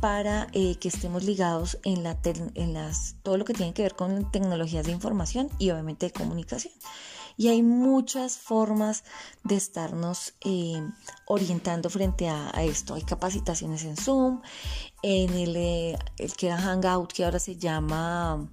para 0.00 0.48
eh, 0.52 0.76
que 0.76 0.88
estemos 0.88 1.24
ligados 1.24 1.78
en, 1.84 2.02
la 2.02 2.18
en 2.54 2.72
las, 2.72 3.16
todo 3.22 3.36
lo 3.36 3.44
que 3.44 3.52
tiene 3.52 3.74
que 3.74 3.82
ver 3.82 3.94
con 3.94 4.30
tecnologías 4.32 4.86
de 4.86 4.92
información 4.92 5.50
y 5.58 5.70
obviamente 5.70 6.06
de 6.06 6.12
comunicación. 6.12 6.72
Y 7.36 7.48
hay 7.48 7.62
muchas 7.62 8.36
formas 8.36 9.04
de 9.44 9.56
estarnos 9.56 10.34
eh, 10.42 10.82
orientando 11.26 11.88
frente 11.88 12.28
a, 12.28 12.50
esto. 12.62 12.94
Hay 12.94 13.02
capacitaciones 13.02 13.84
en 13.84 13.96
Zoom, 13.96 14.42
en 15.02 15.32
el, 15.32 15.56
eh, 15.56 15.98
el 16.18 16.34
que 16.34 16.48
era 16.48 16.58
Hangout, 16.58 17.12
que 17.12 17.24
ahora 17.24 17.38
se 17.38 17.56
llama 17.56 18.46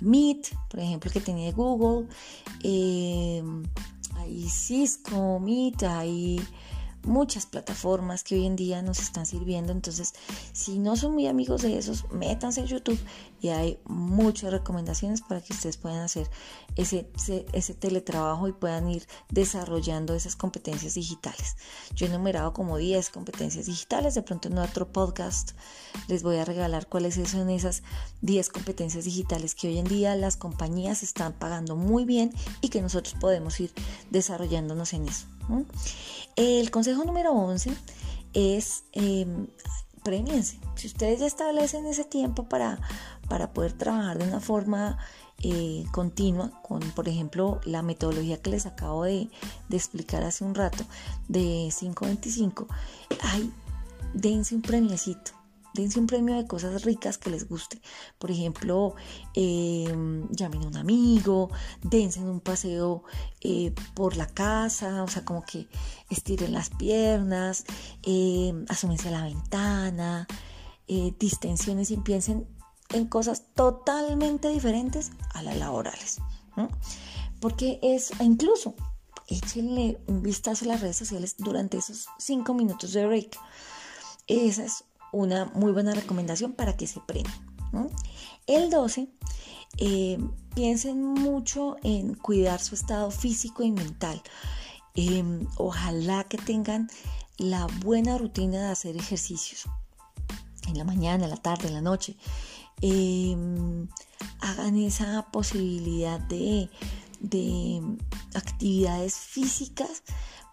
Meet, 0.00 0.48
por 0.68 0.80
ejemplo, 0.80 1.10
que 1.10 1.20
tenía 1.20 1.52
Google. 1.52 2.08
Eh, 2.62 3.42
hay 4.16 4.48
Cisco, 4.48 5.40
Meet, 5.40 5.82
hay 5.82 6.40
muchas 7.06 7.46
plataformas 7.46 8.24
que 8.24 8.34
hoy 8.34 8.46
en 8.46 8.56
día 8.56 8.82
nos 8.82 8.98
están 8.98 9.26
sirviendo. 9.26 9.72
Entonces, 9.72 10.14
si 10.52 10.78
no 10.78 10.96
son 10.96 11.14
muy 11.14 11.26
amigos 11.26 11.62
de 11.62 11.78
esos, 11.78 12.10
métanse 12.10 12.60
en 12.60 12.66
YouTube 12.66 12.98
hay 13.50 13.78
muchas 13.84 14.52
recomendaciones 14.52 15.22
para 15.22 15.40
que 15.40 15.52
ustedes 15.52 15.76
puedan 15.76 16.00
hacer 16.00 16.30
ese, 16.76 17.10
ese, 17.52 17.74
teletrabajo 17.74 18.48
y 18.48 18.52
puedan 18.52 18.88
ir 18.88 19.06
desarrollando 19.30 20.14
esas 20.14 20.36
competencias 20.36 20.94
digitales. 20.94 21.56
Yo 21.94 22.06
he 22.06 22.08
enumerado 22.08 22.52
como 22.52 22.76
10 22.76 23.10
competencias 23.10 23.66
digitales, 23.66 24.14
de 24.14 24.22
pronto 24.22 24.48
en 24.48 24.58
otro 24.58 24.92
podcast 24.92 25.52
les 26.08 26.22
voy 26.22 26.36
a 26.36 26.44
regalar 26.44 26.88
cuáles 26.88 27.14
son 27.28 27.50
esas 27.50 27.82
10 28.22 28.48
competencias 28.50 29.04
digitales 29.04 29.54
que 29.54 29.68
hoy 29.68 29.78
en 29.78 29.86
día 29.86 30.14
las 30.16 30.36
compañías 30.36 31.02
están 31.02 31.32
pagando 31.32 31.76
muy 31.76 32.04
bien 32.04 32.32
y 32.60 32.68
que 32.68 32.82
nosotros 32.82 33.14
podemos 33.20 33.58
ir 33.60 33.72
desarrollándonos 34.10 34.92
en 34.92 35.08
eso. 35.08 35.26
El 36.36 36.70
consejo 36.70 37.04
número 37.04 37.32
11 37.32 37.72
es 38.34 38.84
eh, 38.92 39.26
Si 40.76 40.86
ustedes 40.86 41.18
ya 41.18 41.26
establecen 41.26 41.84
ese 41.86 42.04
tiempo 42.04 42.48
para, 42.48 42.78
para 43.28 43.52
poder 43.52 43.72
trabajar 43.72 44.18
de 44.18 44.28
una 44.28 44.38
forma 44.40 44.98
eh, 45.42 45.84
continua, 45.92 46.62
con 46.62 46.80
por 46.92 47.08
ejemplo 47.08 47.60
la 47.64 47.82
metodología 47.82 48.40
que 48.40 48.50
les 48.50 48.66
acabo 48.66 49.02
de, 49.02 49.28
de 49.68 49.76
explicar 49.76 50.22
hace 50.22 50.44
un 50.44 50.54
rato 50.54 50.84
de 51.26 51.72
525, 51.76 52.68
ay, 53.20 53.52
dense 54.14 54.54
un 54.54 54.62
premiecito 54.62 55.35
dense 55.76 56.00
un 56.00 56.06
premio 56.06 56.34
de 56.34 56.46
cosas 56.46 56.82
ricas 56.82 57.18
que 57.18 57.30
les 57.30 57.48
guste. 57.48 57.80
Por 58.18 58.30
ejemplo, 58.30 58.96
em, 59.34 60.28
llamen 60.30 60.64
a 60.64 60.66
un 60.66 60.76
amigo, 60.76 61.50
dense 61.82 62.20
un 62.20 62.40
paseo 62.40 63.04
eh, 63.40 63.72
por 63.94 64.16
la 64.16 64.26
casa, 64.26 65.04
o 65.04 65.08
sea, 65.08 65.24
como 65.24 65.44
que 65.44 65.68
estiren 66.10 66.52
las 66.52 66.70
piernas, 66.70 67.64
eh, 68.02 68.52
asúmense 68.68 69.08
a 69.08 69.12
la 69.12 69.22
ventana, 69.22 70.26
eh, 70.88 71.14
distensiones 71.18 71.90
y 71.90 71.96
piensen 71.98 72.46
en 72.90 73.06
cosas 73.06 73.42
totalmente 73.54 74.48
diferentes 74.48 75.12
a 75.34 75.42
las 75.42 75.56
laborales. 75.56 76.18
Porque 77.40 77.78
es, 77.82 78.12
incluso, 78.20 78.74
échenle 79.28 80.00
un 80.06 80.22
vistazo 80.22 80.64
a 80.64 80.68
las 80.68 80.80
redes 80.80 80.96
sociales 80.96 81.36
durante 81.38 81.78
esos 81.78 82.06
cinco 82.18 82.54
minutos 82.54 82.92
de 82.92 83.06
break. 83.06 83.38
Esa 84.26 84.64
es 84.64 84.84
una 85.12 85.46
muy 85.54 85.72
buena 85.72 85.94
recomendación 85.94 86.52
para 86.52 86.76
que 86.76 86.86
se 86.86 87.00
premien. 87.00 87.32
El 88.46 88.70
12, 88.70 89.08
eh, 89.78 90.18
piensen 90.54 91.02
mucho 91.04 91.76
en 91.82 92.14
cuidar 92.14 92.60
su 92.60 92.74
estado 92.74 93.10
físico 93.10 93.62
y 93.62 93.72
mental. 93.72 94.22
Em, 94.94 95.46
ojalá 95.58 96.24
que 96.24 96.38
tengan 96.38 96.88
la 97.36 97.66
buena 97.84 98.16
rutina 98.16 98.62
de 98.62 98.68
hacer 98.68 98.96
ejercicios 98.96 99.64
en 100.68 100.78
la 100.78 100.84
mañana, 100.84 101.24
en 101.24 101.30
la 101.30 101.36
tarde, 101.36 101.68
en 101.68 101.74
la 101.74 101.82
noche. 101.82 102.16
Em, 102.80 103.88
hagan 104.40 104.76
esa 104.76 105.26
posibilidad 105.30 106.20
de, 106.20 106.70
de 107.20 107.82
actividades 108.34 109.14
físicas 109.14 110.02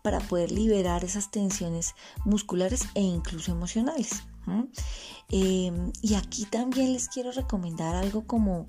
para 0.02 0.20
poder 0.20 0.52
liberar 0.52 1.06
esas 1.06 1.32
tensiones 1.32 1.96
musculares 2.26 2.88
e 2.96 3.02
incluso 3.02 3.52
emocionales. 3.52 4.24
Em, 5.29 5.91
y 6.01 6.15
aquí 6.15 6.45
también 6.45 6.93
les 6.93 7.08
quiero 7.08 7.32
recomendar 7.32 7.95
algo 7.95 8.25
como, 8.27 8.67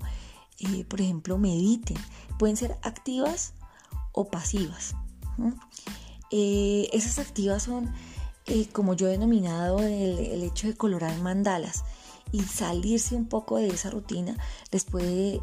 eh, 0.59 0.85
por 0.85 1.01
ejemplo, 1.01 1.37
mediten. 1.37 1.97
Pueden 2.39 2.57
ser 2.57 2.77
activas 2.81 3.53
o 4.11 4.29
pasivas. 4.29 4.95
Eh, 6.31 6.89
esas 6.93 7.19
activas 7.19 7.63
son, 7.63 7.93
eh, 8.45 8.67
como 8.71 8.93
yo 8.93 9.07
he 9.07 9.11
denominado, 9.11 9.79
el, 9.79 10.43
hecho 10.43 10.67
de 10.67 10.75
colorar 10.75 11.17
mandalas 11.19 11.83
y 12.31 12.41
salirse 12.41 13.15
un 13.15 13.27
poco 13.27 13.57
de 13.57 13.67
esa 13.67 13.91
rutina 13.91 14.35
les 14.71 14.83
puede, 14.85 15.41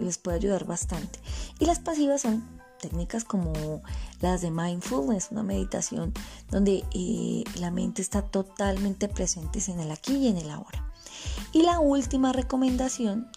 les 0.00 0.18
puede 0.18 0.36
ayudar 0.36 0.64
bastante. 0.66 1.18
Y 1.58 1.66
las 1.66 1.80
pasivas 1.80 2.22
son 2.22 2.57
técnicas 2.78 3.24
como 3.24 3.82
las 4.20 4.40
de 4.40 4.50
mindfulness, 4.50 5.28
una 5.30 5.42
meditación 5.42 6.12
donde 6.50 6.84
eh, 6.92 7.44
la 7.58 7.70
mente 7.70 8.02
está 8.02 8.22
totalmente 8.22 9.08
presente 9.08 9.60
en 9.68 9.80
el 9.80 9.90
aquí 9.90 10.16
y 10.16 10.28
en 10.28 10.38
el 10.38 10.50
ahora. 10.50 10.84
Y 11.52 11.62
la 11.62 11.80
última 11.80 12.32
recomendación, 12.32 13.28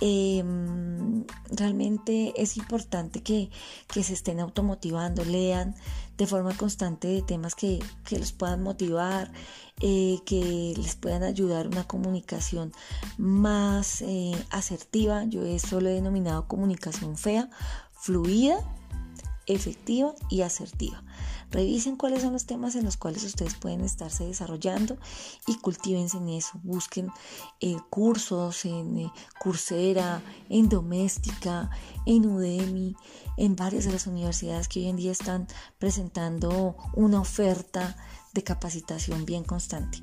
em, 0.00 1.24
realmente 1.50 2.32
es 2.36 2.56
importante 2.56 3.22
que, 3.22 3.50
se 4.02 4.12
estén 4.12 4.38
automotivando, 4.38 5.24
lean 5.24 5.74
de 6.16 6.26
forma 6.26 6.56
constante 6.56 7.08
de 7.08 7.22
temas 7.22 7.54
que, 7.54 7.80
que 8.04 8.18
los 8.18 8.32
puedan 8.32 8.62
motivar, 8.62 9.32
eh, 9.80 10.18
que 10.24 10.74
les 10.76 10.96
puedan 10.96 11.22
ayudar 11.22 11.68
una 11.68 11.84
comunicación 11.84 12.72
más 13.16 14.02
eh, 14.02 14.32
asertiva. 14.50 15.24
Yo 15.24 15.44
eso 15.44 15.80
lo 15.80 15.88
he 15.88 15.94
denominado 15.94 16.46
comunicación 16.48 17.16
fea 17.16 17.48
fluida, 18.00 18.58
efectiva 19.46 20.14
y 20.30 20.42
asertiva. 20.42 21.02
Revisen 21.50 21.96
cuáles 21.96 22.22
son 22.22 22.34
los 22.34 22.44
temas 22.44 22.74
en 22.74 22.84
los 22.84 22.98
cuales 22.98 23.24
ustedes 23.24 23.54
pueden 23.54 23.80
estarse 23.80 24.24
desarrollando 24.24 24.98
y 25.46 25.54
cultívense 25.56 26.18
en 26.18 26.28
eso. 26.28 26.60
Busquen 26.62 27.10
eh, 27.60 27.76
cursos 27.88 28.66
en 28.66 28.98
eh, 28.98 29.12
Coursera, 29.40 30.20
en 30.50 30.68
Doméstica, 30.68 31.70
en 32.04 32.26
Udemy, 32.26 32.94
en 33.38 33.56
varias 33.56 33.86
de 33.86 33.92
las 33.92 34.06
universidades 34.06 34.68
que 34.68 34.80
hoy 34.80 34.88
en 34.88 34.96
día 34.96 35.12
están 35.12 35.46
presentando 35.78 36.76
una 36.94 37.20
oferta 37.20 37.96
de 38.34 38.44
capacitación 38.44 39.24
bien 39.24 39.42
constante. 39.42 40.02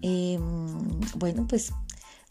Em, 0.00 1.00
bueno, 1.16 1.46
pues 1.48 1.72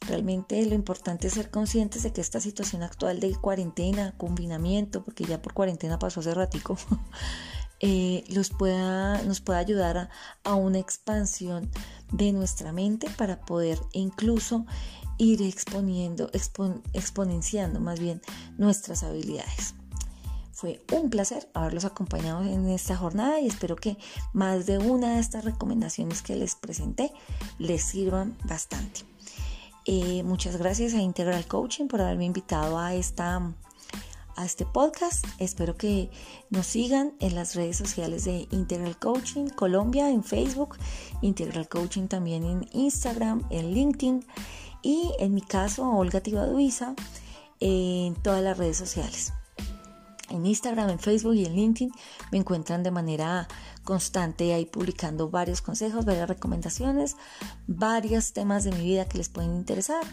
Realmente 0.06 0.64
lo 0.66 0.76
importante 0.76 1.28
es 1.28 1.34
ser 1.34 1.50
conscientes 1.50 2.04
de 2.04 2.14
que 2.14 2.22
esta 2.22 2.40
situación 2.40 2.84
actual 2.84 3.20
de 3.20 3.36
cuarentena, 3.36 4.14
confinamiento, 4.18 5.04
porque 5.04 5.26
ya 5.26 5.42
por 5.42 5.54
cuarentena 5.54 5.98
pasó 6.00 6.20
hace 6.20 6.34
ratico, 6.34 6.78
eh, 7.80 8.24
nos 8.30 8.52
pueda 8.52 9.60
ayudar 9.60 10.10
a, 10.44 10.56
una 10.56 10.80
expansión 10.80 11.70
de 12.12 12.32
nuestra 12.32 12.72
mente 12.72 13.10
para 13.18 13.42
poder 13.42 13.80
incluso 13.92 14.66
ir 15.18 15.42
exponiendo, 15.42 16.30
exponenciando 16.94 17.80
más 17.80 18.00
bien 18.00 18.22
nuestras 18.58 19.04
habilidades. 19.04 19.74
Fue 20.54 20.82
un 20.92 21.10
placer 21.10 21.50
haberlos 21.54 21.86
acompañado 21.86 22.44
en 22.44 22.68
esta 22.70 22.96
jornada 22.96 23.40
y 23.40 23.48
espero 23.48 23.76
que 23.76 23.98
más 24.34 24.66
de 24.66 24.80
una 24.80 25.16
de 25.16 25.20
estas 25.20 25.44
recomendaciones 25.44 26.22
que 26.22 26.36
les 26.36 26.56
presenté 26.56 27.12
les 27.60 27.84
sirvan 27.84 28.36
bastante. 28.44 29.17
Eh, 29.90 30.22
muchas 30.24 30.58
gracias 30.58 30.94
a 30.94 31.02
Integral 31.02 31.48
Coaching 31.48 31.88
por 31.88 32.02
haberme 32.02 32.26
invitado 32.26 32.78
a, 32.78 32.94
esta, 32.94 33.54
a 34.36 34.46
este 34.46 34.66
podcast. 34.66 35.26
Espero 35.40 35.78
que 35.78 36.10
nos 36.50 36.68
sigan 36.68 37.14
en 37.22 37.36
las 37.36 37.56
redes 37.56 37.78
sociales 37.78 38.26
de 38.26 38.50
Integral 38.52 39.00
Coaching 39.00 39.48
Colombia 39.48 40.10
en 40.10 40.26
Facebook, 40.26 40.76
Integral 41.22 41.70
Coaching 41.70 42.08
también 42.08 42.44
en 42.44 42.68
Instagram, 42.74 43.48
en 43.50 43.74
LinkedIn 43.74 44.26
y 44.82 45.10
en 45.20 45.34
mi 45.34 45.42
caso 45.42 45.90
Olga 45.90 46.20
Tibaduiza 46.20 46.94
en 47.62 48.14
todas 48.16 48.44
las 48.44 48.58
redes 48.58 48.76
sociales. 48.76 49.32
En 50.30 50.46
Instagram, 50.46 50.90
en 50.90 51.00
Facebook 51.00 51.36
y 51.36 51.46
en 51.46 51.56
LinkedIn 51.56 51.92
me 52.32 52.38
encuentran 52.38 52.84
de 52.84 52.92
manera 52.92 53.48
constante 53.84 54.54
ahí 54.54 54.66
publicando 54.66 55.30
varios 55.30 55.62
consejos, 55.62 56.06
varias 56.06 56.28
recomendaciones, 56.28 57.16
varios 57.68 58.34
temas 58.34 58.64
de 58.64 58.72
mi 58.72 58.84
vida 58.84 59.06
que 59.06 59.18
les 59.18 59.30
pueden 59.30 59.56
interesar. 59.56 60.04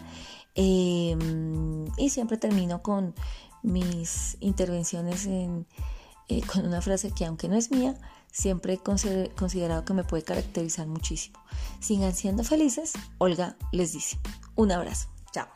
Em, 0.55 1.85
y 1.97 2.09
siempre 2.09 2.37
termino 2.37 2.81
con 2.81 3.13
mis 3.61 4.37
intervenciones 4.39 5.25
en, 5.25 5.67
eh, 6.29 6.41
con 6.41 6.65
una 6.65 6.81
frase 6.81 7.11
que 7.11 7.25
aunque 7.25 7.49
no 7.49 7.55
es 7.55 7.71
mía, 7.71 7.95
siempre 8.31 8.73
he 8.73 8.79
considerado 8.79 9.85
que 9.85 9.93
me 9.93 10.03
puede 10.03 10.23
caracterizar 10.23 10.87
muchísimo. 10.87 11.39
Sigan 11.79 12.13
siendo 12.13 12.43
felices, 12.43 12.93
Olga 13.17 13.57
les 13.71 13.93
dice. 13.93 14.17
Un 14.55 14.71
abrazo. 14.71 15.09
Chao. 15.33 15.47